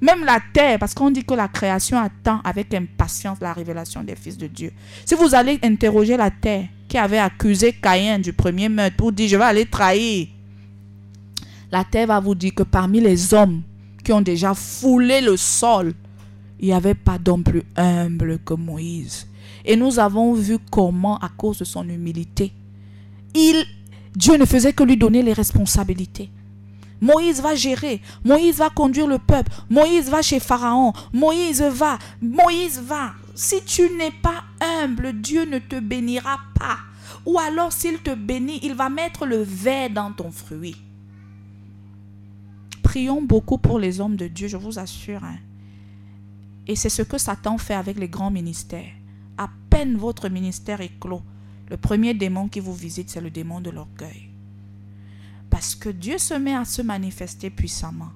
Même 0.00 0.24
la 0.24 0.40
terre, 0.52 0.78
parce 0.78 0.92
qu'on 0.92 1.10
dit 1.10 1.24
que 1.24 1.34
la 1.34 1.48
création 1.48 1.98
attend 1.98 2.40
avec 2.44 2.74
impatience 2.74 3.38
la 3.40 3.52
révélation 3.52 4.02
des 4.02 4.14
fils 4.14 4.36
de 4.36 4.46
Dieu. 4.46 4.72
Si 5.04 5.14
vous 5.14 5.34
allez 5.34 5.58
interroger 5.62 6.16
la 6.16 6.30
terre 6.30 6.66
qui 6.86 6.98
avait 6.98 7.18
accusé 7.18 7.72
Caïn 7.72 8.18
du 8.18 8.32
premier 8.32 8.68
meurtre 8.68 8.96
pour 8.96 9.12
dire 9.12 9.28
je 9.28 9.36
vais 9.36 9.44
aller 9.44 9.66
trahir, 9.66 10.28
la 11.72 11.82
terre 11.82 12.08
va 12.08 12.20
vous 12.20 12.34
dire 12.34 12.54
que 12.54 12.62
parmi 12.62 13.00
les 13.00 13.32
hommes 13.32 13.62
qui 14.06 14.12
ont 14.12 14.20
déjà 14.20 14.54
foulé 14.54 15.20
le 15.20 15.36
sol, 15.36 15.92
il 16.60 16.68
n'y 16.68 16.72
avait 16.72 16.94
pas 16.94 17.18
d'homme 17.18 17.42
plus 17.42 17.64
humble 17.74 18.38
que 18.38 18.54
Moïse. 18.54 19.26
Et 19.64 19.74
nous 19.74 19.98
avons 19.98 20.32
vu 20.32 20.58
comment, 20.70 21.18
à 21.18 21.28
cause 21.28 21.58
de 21.58 21.64
son 21.64 21.88
humilité, 21.88 22.52
il, 23.34 23.66
Dieu 24.14 24.36
ne 24.36 24.44
faisait 24.44 24.72
que 24.72 24.84
lui 24.84 24.96
donner 24.96 25.24
les 25.24 25.32
responsabilités. 25.32 26.30
Moïse 27.00 27.42
va 27.42 27.56
gérer, 27.56 28.00
Moïse 28.24 28.58
va 28.58 28.70
conduire 28.70 29.08
le 29.08 29.18
peuple, 29.18 29.50
Moïse 29.68 30.08
va 30.08 30.22
chez 30.22 30.38
Pharaon, 30.38 30.92
Moïse 31.12 31.60
va, 31.60 31.98
Moïse 32.22 32.80
va. 32.80 33.10
Si 33.34 33.56
tu 33.64 33.90
n'es 33.98 34.12
pas 34.22 34.44
humble, 34.84 35.14
Dieu 35.14 35.46
ne 35.46 35.58
te 35.58 35.80
bénira 35.80 36.38
pas. 36.56 36.78
Ou 37.26 37.40
alors 37.40 37.72
s'il 37.72 37.98
te 37.98 38.14
bénit, 38.14 38.60
il 38.62 38.74
va 38.74 38.88
mettre 38.88 39.26
le 39.26 39.42
verre 39.42 39.90
dans 39.90 40.12
ton 40.12 40.30
fruit. 40.30 40.76
Prions 42.96 43.20
beaucoup 43.20 43.58
pour 43.58 43.78
les 43.78 44.00
hommes 44.00 44.16
de 44.16 44.26
Dieu, 44.26 44.48
je 44.48 44.56
vous 44.56 44.78
assure. 44.78 45.22
Hein. 45.22 45.36
Et 46.66 46.74
c'est 46.76 46.88
ce 46.88 47.02
que 47.02 47.18
Satan 47.18 47.58
fait 47.58 47.74
avec 47.74 47.98
les 47.98 48.08
grands 48.08 48.30
ministères. 48.30 48.90
À 49.36 49.50
peine 49.68 49.98
votre 49.98 50.30
ministère 50.30 50.80
est 50.80 50.98
clos, 50.98 51.20
le 51.68 51.76
premier 51.76 52.14
démon 52.14 52.48
qui 52.48 52.58
vous 52.58 52.72
visite, 52.72 53.10
c'est 53.10 53.20
le 53.20 53.28
démon 53.28 53.60
de 53.60 53.68
l'orgueil. 53.68 54.30
Parce 55.50 55.74
que 55.74 55.90
Dieu 55.90 56.16
se 56.16 56.32
met 56.32 56.54
à 56.54 56.64
se 56.64 56.80
manifester 56.80 57.50
puissamment. 57.50 58.12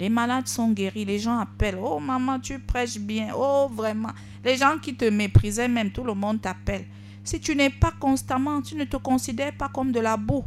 Les 0.00 0.08
malades 0.08 0.48
sont 0.48 0.72
guéris, 0.72 1.04
les 1.04 1.20
gens 1.20 1.38
appellent. 1.38 1.78
Oh 1.80 2.00
maman, 2.00 2.40
tu 2.40 2.58
prêches 2.58 2.98
bien. 2.98 3.28
Oh 3.36 3.70
vraiment. 3.72 4.10
Les 4.44 4.56
gens 4.56 4.78
qui 4.82 4.96
te 4.96 5.04
méprisaient 5.04 5.68
même, 5.68 5.92
tout 5.92 6.02
le 6.02 6.14
monde 6.14 6.40
t'appelle. 6.40 6.86
Si 7.22 7.38
tu 7.38 7.54
n'es 7.54 7.70
pas 7.70 7.92
constamment, 8.00 8.60
tu 8.62 8.74
ne 8.74 8.82
te 8.82 8.96
considères 8.96 9.56
pas 9.56 9.68
comme 9.68 9.92
de 9.92 10.00
la 10.00 10.16
boue. 10.16 10.44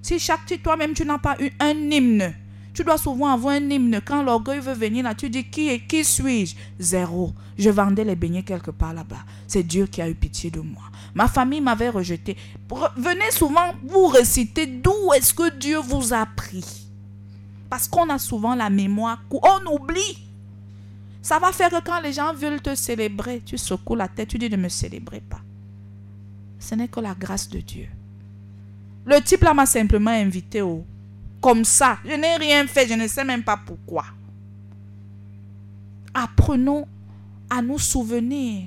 Si 0.00 0.18
chaque 0.18 0.58
toi-même 0.62 0.94
tu 0.94 1.04
n'as 1.04 1.18
pas 1.18 1.36
eu 1.38 1.50
un 1.60 1.74
hymne, 1.90 2.32
tu 2.72 2.84
dois 2.84 2.98
souvent 2.98 3.32
avoir 3.32 3.54
un 3.54 3.70
hymne. 3.70 4.00
Quand 4.04 4.22
l'orgueil 4.22 4.60
veut 4.60 4.74
venir 4.74 5.04
là, 5.04 5.14
tu 5.14 5.28
dis 5.28 5.44
qui 5.44 5.68
est, 5.68 5.80
qui 5.80 6.04
suis-je? 6.04 6.54
Zéro. 6.78 7.32
Je 7.58 7.70
vendais 7.70 8.04
les 8.04 8.16
beignets 8.16 8.42
quelque 8.42 8.70
part 8.70 8.94
là-bas. 8.94 9.24
C'est 9.46 9.62
Dieu 9.62 9.86
qui 9.86 10.00
a 10.00 10.08
eu 10.08 10.14
pitié 10.14 10.50
de 10.50 10.60
moi. 10.60 10.84
Ma 11.14 11.28
famille 11.28 11.60
m'avait 11.60 11.88
rejeté. 11.88 12.36
Venez 12.96 13.30
souvent 13.32 13.74
vous 13.86 14.06
réciter 14.06 14.66
d'où 14.66 15.12
est-ce 15.16 15.34
que 15.34 15.50
Dieu 15.58 15.78
vous 15.78 16.14
a 16.14 16.24
pris. 16.26 16.86
Parce 17.68 17.88
qu'on 17.88 18.08
a 18.08 18.18
souvent 18.18 18.54
la 18.54 18.70
mémoire, 18.70 19.22
on 19.30 19.74
oublie. 19.74 20.26
Ça 21.22 21.38
va 21.38 21.52
faire 21.52 21.70
que 21.70 21.80
quand 21.84 22.00
les 22.00 22.12
gens 22.12 22.32
veulent 22.32 22.62
te 22.62 22.74
célébrer, 22.74 23.42
tu 23.44 23.58
secoues 23.58 23.94
la 23.94 24.08
tête, 24.08 24.28
tu 24.28 24.38
dis 24.38 24.48
ne 24.48 24.56
me 24.56 24.68
célébrez 24.68 25.20
pas. 25.20 25.40
Ce 26.58 26.74
n'est 26.74 26.88
que 26.88 27.00
la 27.00 27.14
grâce 27.14 27.48
de 27.48 27.60
Dieu. 27.60 27.88
Le 29.04 29.20
type 29.20 29.42
là 29.42 29.54
m'a 29.54 29.66
simplement 29.66 30.10
invité 30.10 30.62
au 30.62 30.84
comme 31.40 31.64
ça. 31.64 31.98
Je 32.04 32.12
n'ai 32.12 32.36
rien 32.36 32.66
fait, 32.66 32.86
je 32.86 32.94
ne 32.94 33.06
sais 33.06 33.24
même 33.24 33.42
pas 33.42 33.56
pourquoi. 33.56 34.04
Apprenons 36.12 36.86
à 37.48 37.62
nous 37.62 37.78
souvenir 37.78 38.66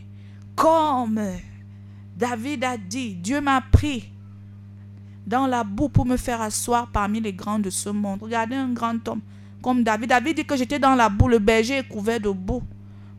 comme 0.56 1.20
David 2.16 2.64
a 2.64 2.78
dit, 2.78 3.16
Dieu 3.16 3.42
m'a 3.42 3.62
pris 3.62 4.12
dans 5.26 5.48
la 5.48 5.64
boue 5.64 5.90
pour 5.90 6.06
me 6.06 6.18
faire 6.18 6.42
asseoir 6.42 6.88
parmi 6.92 7.20
les 7.20 7.34
grands 7.34 7.60
de 7.60 7.70
ce 7.70 7.90
monde. 7.90 8.20
Regardez 8.22 8.56
un 8.56 8.72
grand 8.72 9.08
homme 9.08 9.22
comme 9.62 9.84
David. 9.84 10.10
David 10.10 10.38
dit 10.38 10.46
que 10.46 10.56
j'étais 10.56 10.80
dans 10.80 10.96
la 10.96 11.10
boue, 11.10 11.28
le 11.28 11.40
berger 11.40 11.78
est 11.78 11.88
couvert 11.88 12.20
de 12.20 12.30
boue 12.30 12.64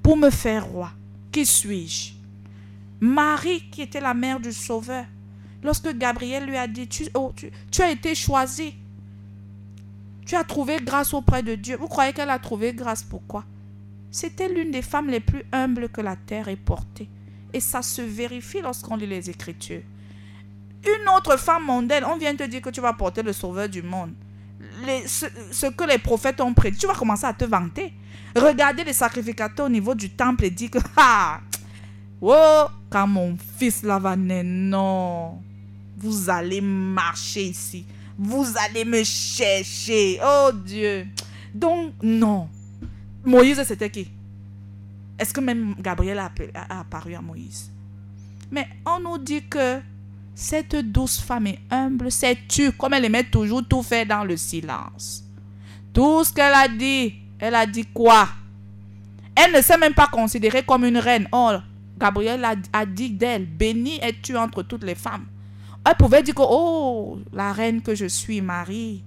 pour 0.03 0.17
me 0.17 0.31
faire 0.31 0.67
roi. 0.67 0.91
Qui 1.33 1.45
suis-je? 1.45 2.13
Marie, 3.01 3.69
qui 3.71 3.83
était 3.83 4.01
la 4.01 4.15
mère 4.15 4.39
du 4.39 4.53
Sauveur, 4.53 5.05
lorsque 5.63 5.93
Gabriel 5.97 6.47
lui 6.47 6.57
a 6.57 6.67
dit, 6.67 6.87
tu, 6.87 7.07
oh, 7.15 7.33
as 7.81 7.91
été 7.91 8.15
choisi 8.15 8.75
tu 10.27 10.37
as 10.37 10.45
trouvé 10.45 10.79
grâce 10.83 11.13
auprès 11.13 11.43
de 11.43 11.55
Dieu. 11.55 11.77
Vous 11.77 11.89
croyez 11.89 12.13
qu'elle 12.13 12.31
a 12.31 12.39
trouvé 12.39 12.73
grâce 12.73 13.03
pourquoi 13.03 13.45
C'était 14.11 14.49
l'une 14.49 14.71
des 14.71 14.83
femmes 14.83 15.09
les 15.09 15.21
plus 15.21 15.45
humbles 15.53 15.89
que 15.89 16.01
la 16.01 16.17
terre 16.17 16.49
ait 16.49 16.57
portée. 16.57 17.09
Et 17.53 17.61
ça 17.61 17.83
se 17.83 18.03
vérifie 18.03 18.61
lorsqu'on 18.63 18.97
lit 18.97 19.07
les 19.07 19.31
Écritures. 19.31 19.83
Une 20.85 21.09
autre 21.17 21.39
femme 21.39 21.65
mondaine, 21.65 22.05
on 22.05 22.17
vient 22.17 22.35
te 22.35 22.43
dire 22.45 22.61
que 22.61 22.71
tu 22.71 22.81
vas 22.81 22.93
porter 22.93 23.23
le 23.23 23.33
sauveur 23.33 23.69
du 23.69 23.83
monde. 23.83 24.13
ce, 25.07 25.67
que 25.71 25.85
les 25.85 25.99
prophètes 25.99 26.41
ont 26.41 26.53
prédit, 26.53 26.79
tu 26.79 26.87
vas 26.87 26.95
commencer 26.95 27.27
à 27.27 27.33
te 27.33 27.45
vanter. 27.45 27.93
Regardez 28.37 28.85
les 28.85 28.93
sacrificateurs 28.93 29.67
au 29.67 29.71
niveau 29.71 29.95
du 29.95 30.11
temple 30.11 30.47
et 30.47 30.51
dire 30.51 30.71
que, 30.71 30.79
ah, 30.97 31.41
oh, 32.21 32.65
quand 32.91 33.07
mon 33.07 33.37
fils 33.59 33.83
là 33.83 34.01
non, 34.17 35.39
vous 35.97 36.29
allez 36.29 36.61
marcher 36.61 37.45
ici 37.45 37.87
vous 38.19 38.47
allez 38.57 38.85
me 38.85 39.03
chercher. 39.03 40.21
Oh 40.25 40.51
Dieu. 40.53 41.07
Donc, 41.55 41.95
non. 42.03 42.49
Moïse, 43.25 43.63
c'était 43.65 43.91
qui? 43.91 44.11
Est-ce 45.19 45.33
que 45.33 45.41
même 45.41 45.75
Gabriel 45.79 46.19
a, 46.19 46.31
apparu 46.81 47.15
à 47.15 47.21
Moïse? 47.21 47.71
Mais 48.51 48.69
on 48.87 49.01
nous 49.01 49.19
dit 49.19 49.43
que 49.49 49.81
Cette 50.35 50.75
douce 50.75 51.21
femme 51.21 51.47
est 51.47 51.61
humble, 51.71 52.11
sais-tu, 52.11 52.73
comme 52.73 52.93
elle 52.93 53.05
aimait 53.05 53.23
toujours 53.25 53.67
tout 53.67 53.85
faire 53.85 54.05
dans 54.05 54.25
le 54.25 54.37
silence. 54.37 55.23
Tout 55.93 56.25
ce 56.25 56.33
qu'elle 56.33 56.53
a 56.53 56.67
dit, 56.67 57.15
elle 57.39 57.55
a 57.55 57.65
dit 57.67 57.87
quoi? 57.87 58.29
Elle 59.37 59.53
ne 59.53 59.63
s'est 59.63 59.79
même 59.79 59.95
pas 59.95 60.09
considérée 60.09 60.65
comme 60.65 60.85
une 60.85 60.99
reine. 60.99 61.29
Oh, 61.31 61.53
Gabriel 61.97 62.45
a, 62.73 62.87
dit 62.87 63.11
d'elle, 63.11 63.47
bénie 63.47 64.01
es-tu 64.03 64.37
entre 64.37 64.63
toutes 64.65 64.83
les 64.83 64.97
femmes? 64.97 65.27
Elle 65.87 65.95
pouvait 65.97 66.23
dire 66.23 66.35
que, 66.35 66.43
oh, 66.45 67.19
la 67.33 67.53
reine 67.53 67.83
que 67.83 67.95
je 67.95 68.07
suis, 68.07 68.41
Marie, 68.41 69.03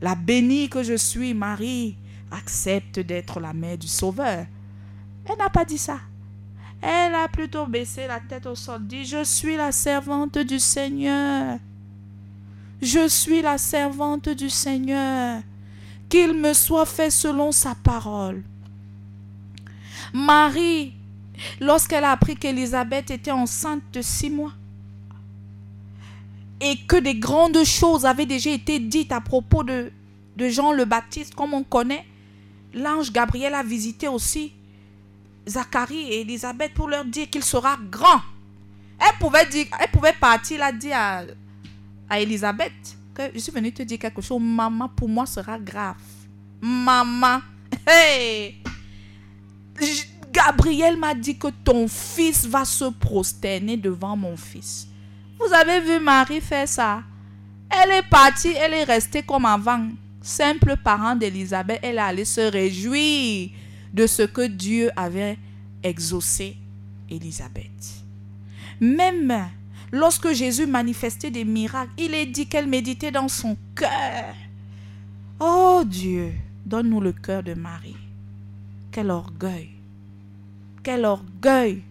la 0.00 0.14
bénie 0.14 0.68
que 0.68 0.82
je 0.82 0.96
suis, 0.96 1.34
Marie, 1.34 1.96
accepte 2.30 3.00
d'être 3.00 3.40
la 3.40 3.52
mère 3.52 3.78
du 3.78 3.88
Sauveur. 3.88 4.46
Elle 5.28 5.38
n'a 5.38 5.50
pas 5.50 5.64
dit 5.64 5.78
ça. 5.78 5.98
Elle 6.80 7.14
a 7.14 7.28
plutôt 7.28 7.66
baissé 7.66 8.06
la 8.06 8.20
tête 8.20 8.46
au 8.46 8.54
sol, 8.54 8.86
dit, 8.86 9.04
je 9.04 9.24
suis 9.24 9.56
la 9.56 9.72
servante 9.72 10.38
du 10.38 10.58
Seigneur. 10.58 11.58
Je 12.80 13.08
suis 13.08 13.42
la 13.42 13.58
servante 13.58 14.30
du 14.30 14.48
Seigneur. 14.48 15.42
Qu'il 16.08 16.34
me 16.34 16.54
soit 16.54 16.86
fait 16.86 17.10
selon 17.10 17.52
sa 17.52 17.74
parole. 17.74 18.42
Marie, 20.14 20.94
lorsqu'elle 21.60 22.04
a 22.04 22.12
appris 22.12 22.36
qu'Élisabeth 22.36 23.10
était 23.10 23.30
enceinte 23.30 23.82
de 23.92 24.00
six 24.00 24.30
mois, 24.30 24.52
et 26.60 26.76
que 26.76 26.96
des 26.96 27.14
grandes 27.14 27.64
choses 27.64 28.04
avaient 28.04 28.26
déjà 28.26 28.50
été 28.50 28.78
dites 28.78 29.12
à 29.12 29.20
propos 29.20 29.62
de, 29.62 29.90
de 30.36 30.48
Jean 30.48 30.72
le 30.72 30.84
Baptiste, 30.84 31.34
comme 31.34 31.54
on 31.54 31.62
connaît, 31.62 32.04
l'ange 32.74 33.12
Gabriel 33.12 33.54
a 33.54 33.62
visité 33.62 34.08
aussi 34.08 34.52
Zacharie 35.48 36.12
et 36.12 36.20
Élisabeth 36.20 36.74
pour 36.74 36.88
leur 36.88 37.04
dire 37.04 37.28
qu'il 37.30 37.42
sera 37.42 37.76
grand. 37.90 38.20
Elle 38.98 39.18
pouvait, 39.18 39.46
dire, 39.46 39.66
elle 39.80 39.90
pouvait 39.90 40.12
partir 40.12 40.58
là 40.60 40.70
dire 40.72 40.94
à, 40.94 41.22
à 42.08 42.20
Élisabeth 42.20 42.72
que 43.14 43.22
je 43.34 43.38
suis 43.38 43.52
venue 43.52 43.72
te 43.72 43.82
dire 43.82 43.98
quelque 43.98 44.20
chose. 44.20 44.40
Maman, 44.40 44.88
pour 44.88 45.08
moi, 45.08 45.24
sera 45.24 45.58
grave. 45.58 45.96
Maman, 46.60 47.40
hey! 47.86 48.62
Gabriel 50.30 50.96
m'a 50.96 51.14
dit 51.14 51.36
que 51.38 51.48
ton 51.64 51.88
fils 51.88 52.46
va 52.46 52.64
se 52.64 52.84
prosterner 52.84 53.76
devant 53.76 54.16
mon 54.16 54.36
fils. 54.36 54.89
Vous 55.40 55.54
avez 55.54 55.80
vu 55.80 55.98
Marie 56.04 56.40
faire 56.40 56.68
ça? 56.68 57.02
Elle 57.70 57.92
est 57.92 58.08
partie, 58.08 58.52
elle 58.52 58.74
est 58.74 58.84
restée 58.84 59.22
comme 59.22 59.46
avant. 59.46 59.88
Simple 60.20 60.76
parent 60.76 61.16
d'Élisabeth, 61.16 61.80
elle 61.82 61.98
allait 61.98 62.24
se 62.24 62.42
réjouir 62.42 63.50
de 63.92 64.06
ce 64.06 64.22
que 64.22 64.46
Dieu 64.46 64.90
avait 64.94 65.38
exaucé 65.82 66.56
Élisabeth. 67.08 68.04
Même 68.80 69.48
lorsque 69.92 70.32
Jésus 70.32 70.66
manifestait 70.66 71.30
des 71.30 71.44
miracles, 71.44 71.92
il 71.96 72.14
est 72.14 72.26
dit 72.26 72.46
qu'elle 72.46 72.66
méditait 72.66 73.10
dans 73.10 73.28
son 73.28 73.56
cœur. 73.74 74.34
Oh 75.38 75.82
Dieu, 75.86 76.32
donne-nous 76.66 77.00
le 77.00 77.12
cœur 77.12 77.42
de 77.42 77.54
Marie. 77.54 77.96
Quel 78.92 79.10
orgueil. 79.10 79.70
Quel 80.82 81.04
orgueil 81.04 81.82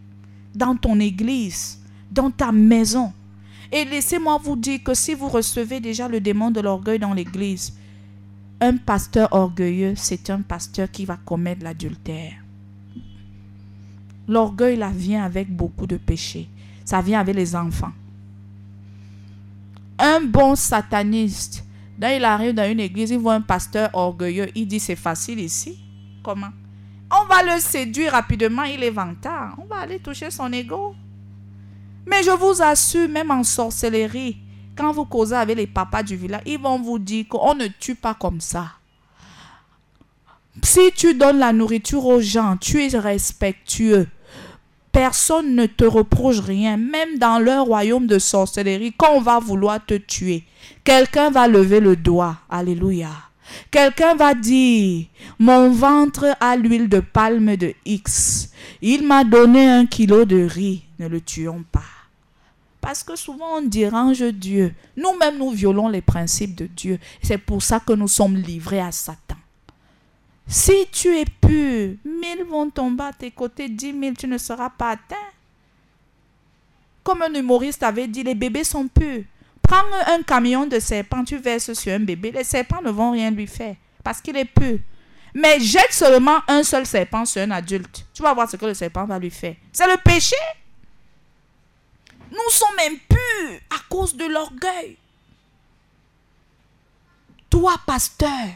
dans 0.53 0.75
ton 0.75 0.99
église, 0.99 1.79
dans 2.11 2.29
ta 2.29 2.51
maison. 2.51 3.13
Et 3.71 3.85
laissez-moi 3.85 4.39
vous 4.43 4.55
dire 4.55 4.81
que 4.83 4.93
si 4.93 5.13
vous 5.13 5.29
recevez 5.29 5.79
déjà 5.79 6.07
le 6.07 6.19
démon 6.19 6.49
de 6.49 6.59
l'orgueil 6.59 6.99
dans 6.99 7.13
l'église, 7.13 7.73
un 8.61 8.77
pasteur 8.77 9.29
orgueilleux, 9.31 9.93
c'est 9.95 10.29
un 10.29 10.41
pasteur 10.41 10.89
qui 10.91 11.05
va 11.05 11.17
commettre 11.17 11.63
l'adultère. 11.63 12.33
L'orgueil, 14.27 14.75
là, 14.75 14.89
vient 14.89 15.23
avec 15.23 15.55
beaucoup 15.55 15.87
de 15.87 15.97
péchés. 15.97 16.47
Ça 16.83 17.01
vient 17.01 17.19
avec 17.19 17.35
les 17.35 17.55
enfants. 17.55 17.91
Un 19.97 20.21
bon 20.21 20.55
sataniste, 20.55 21.63
là, 21.99 22.15
il 22.15 22.23
arrive 22.23 22.53
dans 22.53 22.69
une 22.69 22.79
église, 22.79 23.11
il 23.11 23.19
voit 23.19 23.35
un 23.35 23.41
pasteur 23.41 23.89
orgueilleux, 23.93 24.49
il 24.55 24.67
dit 24.67 24.79
c'est 24.79 24.95
facile 24.95 25.39
ici. 25.39 25.77
Comment? 26.23 26.49
On 27.11 27.25
va 27.25 27.43
le 27.43 27.59
séduire 27.59 28.11
rapidement, 28.11 28.63
il 28.63 28.83
est 28.83 28.91
vantard. 28.91 29.57
On 29.61 29.65
va 29.65 29.77
aller 29.77 29.99
toucher 29.99 30.29
son 30.29 30.51
ego. 30.53 30.95
Mais 32.09 32.23
je 32.23 32.31
vous 32.31 32.61
assure, 32.61 33.07
même 33.07 33.29
en 33.29 33.43
sorcellerie, 33.43 34.37
quand 34.75 34.91
vous 34.91 35.05
causez 35.05 35.35
avec 35.35 35.57
les 35.57 35.67
papas 35.67 36.03
du 36.03 36.15
village, 36.15 36.41
ils 36.45 36.59
vont 36.59 36.79
vous 36.79 36.97
dire 36.97 37.27
qu'on 37.29 37.53
ne 37.53 37.67
tue 37.67 37.95
pas 37.95 38.15
comme 38.15 38.41
ça. 38.41 38.71
Si 40.63 40.91
tu 40.95 41.13
donnes 41.13 41.39
la 41.39 41.53
nourriture 41.53 42.05
aux 42.05 42.19
gens, 42.19 42.57
tu 42.57 42.83
es 42.83 42.97
respectueux. 42.97 44.07
Personne 44.91 45.53
ne 45.53 45.67
te 45.67 45.85
reproche 45.85 46.39
rien, 46.39 46.77
même 46.77 47.19
dans 47.19 47.37
leur 47.39 47.65
royaume 47.65 48.07
de 48.07 48.17
sorcellerie, 48.17 48.93
quand 48.97 49.13
on 49.13 49.21
va 49.21 49.39
vouloir 49.39 49.85
te 49.85 49.93
tuer. 49.93 50.45
Quelqu'un 50.83 51.29
va 51.29 51.47
lever 51.47 51.79
le 51.79 51.95
doigt. 51.95 52.37
Alléluia. 52.49 53.11
Quelqu'un 53.69 54.15
va 54.15 54.33
dire, 54.33 55.05
mon 55.37 55.69
ventre 55.71 56.35
a 56.39 56.55
l'huile 56.55 56.89
de 56.89 56.99
palme 56.99 57.55
de 57.55 57.73
X. 57.85 58.51
Il 58.81 59.05
m'a 59.05 59.23
donné 59.23 59.69
un 59.69 59.85
kilo 59.85 60.25
de 60.25 60.43
riz. 60.43 60.83
Ne 60.97 61.07
le 61.07 61.21
tuons 61.21 61.63
pas. 61.71 61.98
Parce 62.81 63.03
que 63.03 63.15
souvent 63.15 63.57
on 63.57 63.61
dérange 63.61 64.21
Dieu. 64.21 64.73
Nous-mêmes, 64.95 65.37
nous 65.37 65.51
violons 65.51 65.89
les 65.89 66.01
principes 66.01 66.55
de 66.55 66.65
Dieu. 66.65 66.99
C'est 67.21 67.37
pour 67.37 67.61
ça 67.61 67.79
que 67.79 67.93
nous 67.93 68.07
sommes 68.07 68.35
livrés 68.35 68.79
à 68.79 68.91
Satan. 68.91 69.35
Si 70.47 70.87
tu 70.91 71.15
es 71.15 71.25
pur, 71.25 71.95
mille 72.03 72.43
vont 72.49 72.69
tomber 72.69 73.03
à 73.03 73.13
tes 73.13 73.31
côtés, 73.31 73.69
dix 73.69 73.93
mille, 73.93 74.17
tu 74.17 74.27
ne 74.27 74.37
seras 74.37 74.69
pas 74.69 74.91
atteint. 74.91 75.15
Comme 77.03 77.21
un 77.21 77.33
humoriste 77.33 77.83
avait 77.83 78.07
dit, 78.07 78.23
les 78.23 78.35
bébés 78.35 78.63
sont 78.63 78.87
purs. 78.87 79.23
Prends 79.61 79.77
un 80.07 80.23
camion 80.23 80.65
de 80.65 80.79
serpents, 80.79 81.23
tu 81.23 81.37
verses 81.37 81.73
sur 81.73 81.93
un 81.93 81.99
bébé, 81.99 82.31
les 82.31 82.43
serpents 82.43 82.81
ne 82.81 82.89
vont 82.89 83.11
rien 83.11 83.29
lui 83.29 83.45
faire 83.45 83.75
parce 84.03 84.21
qu'il 84.21 84.35
est 84.37 84.45
pur. 84.45 84.79
Mais 85.35 85.59
jette 85.59 85.93
seulement 85.93 86.39
un 86.47 86.63
seul 86.63 86.85
serpent 86.85 87.25
sur 87.25 87.41
un 87.41 87.51
adulte. 87.51 88.05
Tu 88.13 88.23
vas 88.23 88.33
voir 88.33 88.49
ce 88.49 88.57
que 88.57 88.65
le 88.65 88.73
serpent 88.73 89.05
va 89.05 89.19
lui 89.19 89.29
faire. 89.29 89.55
C'est 89.71 89.85
le 89.85 89.97
péché. 90.03 90.35
Nous 92.31 92.49
sommes 92.51 92.79
impurs 92.79 93.59
à 93.69 93.79
cause 93.89 94.15
de 94.15 94.25
l'orgueil. 94.25 94.97
Toi, 97.49 97.75
pasteur, 97.85 98.47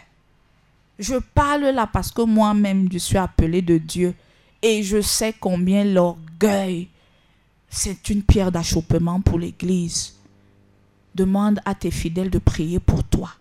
je 1.00 1.16
parle 1.16 1.66
là 1.66 1.88
parce 1.88 2.12
que 2.12 2.22
moi-même, 2.22 2.88
je 2.92 3.00
suis 3.00 3.18
appelé 3.18 3.62
de 3.62 3.78
Dieu 3.78 4.14
et 4.62 4.84
je 4.84 5.02
sais 5.02 5.34
combien 5.40 5.84
l'orgueil, 5.84 6.88
c'est 7.70 8.10
une 8.10 8.22
pierre 8.22 8.52
d'achoppement 8.52 9.20
pour 9.20 9.40
l'Église. 9.40 10.16
Demande 11.16 11.60
à 11.66 11.74
tes 11.76 11.92
fidèles 11.92 12.30
de 12.30 12.40
prier 12.40 12.80
pour 12.80 13.04
toi. 13.04 13.32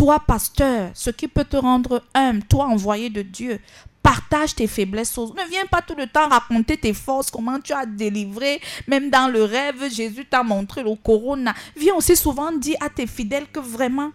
Toi, 0.00 0.18
pasteur, 0.18 0.92
ce 0.94 1.10
qui 1.10 1.28
peut 1.28 1.44
te 1.44 1.58
rendre 1.58 2.02
humble, 2.14 2.42
toi, 2.44 2.64
envoyé 2.64 3.10
de 3.10 3.20
Dieu, 3.20 3.60
Partage 4.02 4.54
tes 4.54 4.66
faiblesses. 4.66 5.14
Ne 5.18 5.46
viens 5.50 5.66
pas 5.66 5.82
tout 5.82 5.94
le 5.94 6.06
temps 6.06 6.26
raconter 6.26 6.78
tes 6.78 6.94
forces, 6.94 7.30
comment 7.30 7.60
tu 7.60 7.74
as 7.74 7.84
délivré. 7.84 8.62
Même 8.88 9.10
dans 9.10 9.30
le 9.30 9.44
rêve, 9.44 9.92
Jésus 9.92 10.24
t'a 10.24 10.42
montré 10.42 10.82
le 10.82 10.94
corona. 10.96 11.54
Viens 11.76 11.96
aussi 11.96 12.16
souvent 12.16 12.50
dire 12.50 12.78
à 12.80 12.88
tes 12.88 13.06
fidèles 13.06 13.46
que 13.52 13.60
vraiment, 13.60 14.10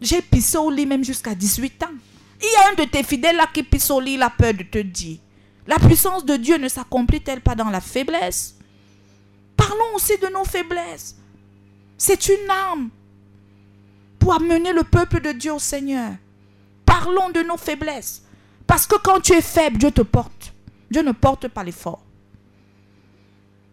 j'ai 0.00 0.20
pissé 0.20 0.58
au 0.58 0.68
lit 0.68 0.84
même 0.84 1.04
jusqu'à 1.04 1.36
18 1.36 1.84
ans. 1.84 1.94
Il 2.42 2.48
y 2.48 2.56
a 2.56 2.70
un 2.72 2.84
de 2.84 2.90
tes 2.90 3.04
fidèles 3.04 3.36
là 3.36 3.46
qui 3.54 3.62
pisse 3.62 3.92
au 3.92 4.00
lit, 4.00 4.14
il 4.14 4.28
peur 4.36 4.52
de 4.52 4.64
te 4.64 4.78
dire. 4.78 5.18
La 5.68 5.78
puissance 5.78 6.24
de 6.24 6.34
Dieu 6.34 6.56
ne 6.58 6.66
s'accomplit-elle 6.68 7.40
pas 7.40 7.54
dans 7.54 7.70
la 7.70 7.80
faiblesse? 7.80 8.56
Parlons 9.56 9.94
aussi 9.94 10.18
de 10.18 10.26
nos 10.26 10.44
faiblesses. 10.44 11.14
C'est 11.96 12.26
une 12.26 12.50
arme 12.50 12.90
pour 14.24 14.32
amener 14.32 14.72
le 14.72 14.84
peuple 14.84 15.20
de 15.20 15.32
Dieu 15.32 15.52
au 15.52 15.58
Seigneur. 15.58 16.12
Parlons 16.86 17.28
de 17.28 17.42
nos 17.42 17.58
faiblesses. 17.58 18.22
Parce 18.66 18.86
que 18.86 18.96
quand 18.96 19.20
tu 19.20 19.34
es 19.34 19.42
faible, 19.42 19.76
Dieu 19.76 19.90
te 19.90 20.00
porte. 20.00 20.54
Dieu 20.90 21.02
ne 21.02 21.12
porte 21.12 21.48
pas 21.48 21.62
les 21.62 21.72
forts. 21.72 22.02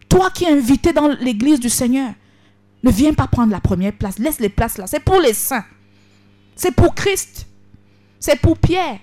Toi 0.10 0.30
qui 0.30 0.44
es 0.44 0.52
invité 0.52 0.92
dans 0.92 1.08
l'église 1.08 1.62
du 1.62 1.70
Seigneur, 1.70 2.12
ne 2.84 2.92
viens 2.92 3.14
pas 3.14 3.28
prendre 3.28 3.54
la 3.54 3.62
première 3.62 3.94
place. 3.94 4.20
Laisse 4.20 4.42
les 4.42 4.50
places 4.50 4.78
là. 4.78 4.88
C'est 4.88 5.00
pour 5.00 5.22
les 5.22 5.34
saints. 5.34 5.64
C'est 6.58 6.76
pour 6.76 6.94
Christ. 6.96 7.48
C'est 8.20 8.42
pour 8.42 8.58
Pierre. 8.58 9.00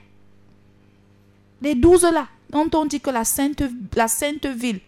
Les 1.63 1.75
douze 1.75 2.03
là, 2.03 2.29
dont 2.51 2.69
on 2.75 2.85
dit 2.85 3.01
que 3.01 3.09
la 3.09 3.25
sainte, 3.25 3.63
la 3.97 4.09
sainte 4.09 4.45
ville, 4.45 4.81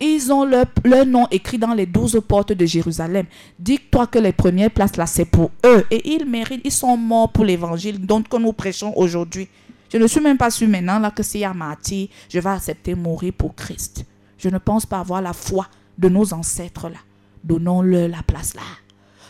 ils 0.00 0.32
ont 0.32 0.44
leur, 0.44 0.66
nom 1.06 1.26
écrit 1.30 1.58
dans 1.58 1.72
les 1.72 1.86
douze 1.86 2.20
portes 2.26 2.52
de 2.52 2.66
Jérusalem. 2.66 3.26
Dis-toi 3.58 4.06
que 4.06 4.18
les 4.18 4.32
premières 4.32 4.70
places 4.70 4.96
là, 4.96 5.06
c'est 5.06 5.24
pour 5.24 5.50
eux. 5.64 5.84
Et 5.90 6.14
ils 6.14 6.26
méritent, 6.26 6.62
ils 6.64 6.72
sont 6.72 6.96
morts 6.96 7.30
pour 7.30 7.44
l'évangile 7.44 8.04
dont 8.04 8.22
que 8.22 8.36
nous 8.36 8.52
prêchons 8.52 8.92
aujourd'hui. 8.96 9.48
Je 9.92 9.98
ne 9.98 10.06
suis 10.06 10.20
même 10.20 10.38
pas 10.38 10.50
sûr 10.50 10.68
maintenant 10.68 10.98
là 10.98 11.10
que 11.10 11.22
s'il 11.22 11.42
y 11.42 11.44
a 11.44 11.54
martyr, 11.54 12.08
je 12.28 12.40
vais 12.40 12.50
accepter 12.50 12.94
mourir 12.94 13.32
pour 13.32 13.54
Christ. 13.54 14.04
Je 14.38 14.48
ne 14.48 14.58
pense 14.58 14.84
pas 14.84 14.98
avoir 14.98 15.22
la 15.22 15.32
foi 15.32 15.66
de 15.96 16.08
nos 16.08 16.34
ancêtres 16.34 16.88
là. 16.88 16.98
Donnons-leur 17.44 18.08
la 18.08 18.22
place 18.22 18.54
là. 18.54 18.62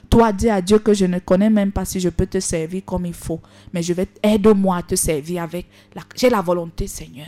Toi, 0.09 0.33
dis 0.33 0.49
à 0.49 0.63
Dieu 0.63 0.79
que 0.79 0.95
je 0.95 1.07
ne 1.07 1.19
connais 1.19 1.51
même 1.51 1.73
pas 1.73 1.85
si 1.85 1.99
je 2.01 2.09
peux 2.09 2.27
te 2.27 2.39
servir 2.41 2.83
comme 2.85 3.05
il 3.07 3.15
faut. 3.15 3.41
Mais 3.73 3.83
je 3.83 3.93
vais 3.93 4.09
aide-moi 4.23 4.77
à 4.77 4.83
te 4.83 4.95
servir 4.95 5.43
avec 5.43 5.67
la... 5.95 6.03
J'ai 6.15 6.31
la 6.31 6.41
volonté, 6.41 6.87
Seigneur. 6.87 7.27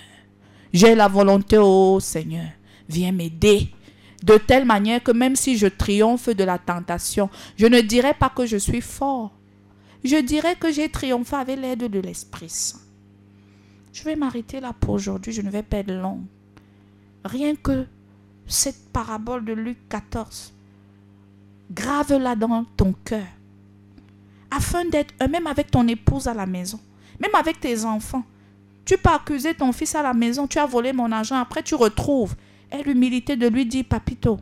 J'ai 0.73 0.95
la 0.95 1.09
volonté, 1.09 1.59
oh 1.59 1.99
Seigneur. 2.01 2.47
Viens 2.89 3.13
m'aider. 3.13 3.71
De 4.23 4.39
telle 4.39 4.65
manière 4.65 5.03
que 5.03 5.13
même 5.13 5.37
si 5.37 5.57
je 5.57 5.67
triomphe 5.67 6.29
de 6.29 6.45
la 6.45 6.59
tentation, 6.59 7.29
je 7.57 7.67
ne 7.67 7.81
dirai 7.81 8.15
pas 8.15 8.31
que 8.31 8.47
je 8.47 8.57
suis 8.57 8.81
fort. 8.81 9.33
Je 10.05 10.17
dirai 10.17 10.57
que 10.57 10.73
j'ai 10.73 10.89
triomphé 10.89 11.37
avec 11.37 11.59
l'aide 11.59 11.91
de 11.91 12.01
l'Esprit 12.01 12.49
Saint. 12.49 12.79
Je 13.93 14.05
vais 14.05 14.17
m'arrêter 14.17 14.61
là 14.61 14.73
pour 14.79 14.95
aujourd'hui, 14.95 15.33
je 15.33 15.43
ne 15.43 15.51
vais 15.51 15.63
pas 15.63 15.79
être 15.79 15.93
long. 15.93 16.21
Rien 17.25 17.57
que 17.57 17.87
cette 18.47 18.93
parabole 18.93 19.45
de 19.45 19.53
Luc 19.53 19.79
14, 19.89 20.53
grave-la 21.71 22.37
dans 22.37 22.65
ton 22.77 22.95
cœur, 23.05 23.27
afin 24.51 24.85
d'être 24.85 25.15
même 25.29 25.47
avec 25.47 25.71
ton 25.71 25.89
épouse 25.89 26.29
à 26.29 26.35
la 26.35 26.47
maison, 26.47 26.79
même 27.21 27.35
avec 27.35 27.59
tes 27.59 27.85
enfants. 27.85 28.25
Tu 28.85 28.97
peux 28.97 29.11
accuser 29.11 29.55
ton 29.55 29.73
fils 29.73 29.95
à 29.95 30.03
la 30.03 30.15
maison, 30.15 30.47
tu 30.47 30.59
as 30.59 30.67
volé 30.67 30.93
mon 30.93 31.11
argent, 31.11 31.37
après 31.37 31.63
tu 31.63 31.75
retrouves. 31.75 32.37
L'humilité 32.85 33.37
de 33.37 33.49
lui 33.49 33.67
dit, 33.67 33.83
papito, 33.83 34.39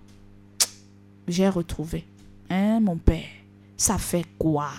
j'ai 1.26 1.48
retrouvé. 1.48 2.04
Hein, 2.50 2.80
mon 2.80 2.96
père, 2.96 3.24
ça 3.76 3.98
fait 3.98 4.24
quoi? 4.38 4.70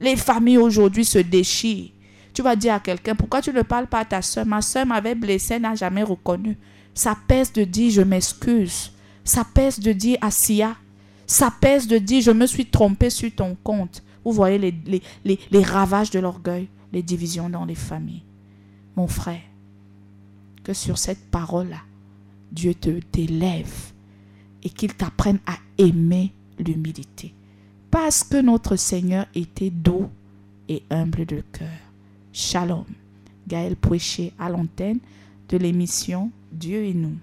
Les 0.00 0.16
familles 0.16 0.58
aujourd'hui 0.58 1.04
se 1.04 1.18
déchirent. 1.18 1.90
Tu 2.32 2.42
vas 2.42 2.56
dire 2.56 2.74
à 2.74 2.80
quelqu'un, 2.80 3.14
pourquoi 3.14 3.40
tu 3.40 3.52
ne 3.52 3.62
parles 3.62 3.86
pas 3.86 4.00
à 4.00 4.04
ta 4.04 4.22
soeur 4.22 4.44
Ma 4.46 4.60
soeur 4.60 4.86
m'avait 4.86 5.14
blessé, 5.14 5.54
elle 5.54 5.62
n'a 5.62 5.74
jamais 5.74 6.02
reconnu. 6.02 6.56
Ça 6.94 7.16
pèse 7.26 7.52
de 7.52 7.64
dire, 7.64 7.90
je 7.90 8.02
m'excuse. 8.02 8.92
Ça 9.24 9.44
pèse 9.44 9.80
de 9.80 9.92
dire, 9.92 10.18
Assia. 10.20 10.76
Ça 11.26 11.50
pèse 11.50 11.86
de 11.86 11.98
dire, 11.98 12.22
je 12.22 12.30
me 12.30 12.46
suis 12.46 12.66
trompé 12.66 13.10
sur 13.10 13.34
ton 13.34 13.56
compte. 13.62 14.02
Vous 14.24 14.32
voyez 14.32 14.74
les 15.24 15.62
ravages 15.62 16.10
de 16.10 16.18
l'orgueil, 16.18 16.68
les 16.92 17.02
divisions 17.02 17.48
dans 17.48 17.64
les 17.64 17.74
familles. 17.74 18.22
Mon 18.96 19.06
frère, 19.06 19.42
que 20.64 20.72
sur 20.72 20.98
cette 20.98 21.30
parole-là, 21.30 21.80
Dieu 22.56 22.74
te 22.74 22.88
t'élève 22.88 23.92
et 24.62 24.70
qu'il 24.70 24.94
t'apprenne 24.94 25.38
à 25.46 25.58
aimer 25.76 26.32
l'humilité. 26.58 27.34
Parce 27.90 28.24
que 28.24 28.40
notre 28.40 28.76
Seigneur 28.76 29.26
était 29.34 29.68
doux 29.68 30.08
et 30.66 30.82
humble 30.88 31.26
de 31.26 31.42
cœur. 31.52 31.68
Shalom. 32.32 32.86
Gaël 33.46 33.76
Pouéché 33.76 34.32
à 34.38 34.48
l'antenne 34.48 35.00
de 35.50 35.58
l'émission 35.58 36.30
Dieu 36.50 36.84
et 36.84 36.94
nous. 36.94 37.18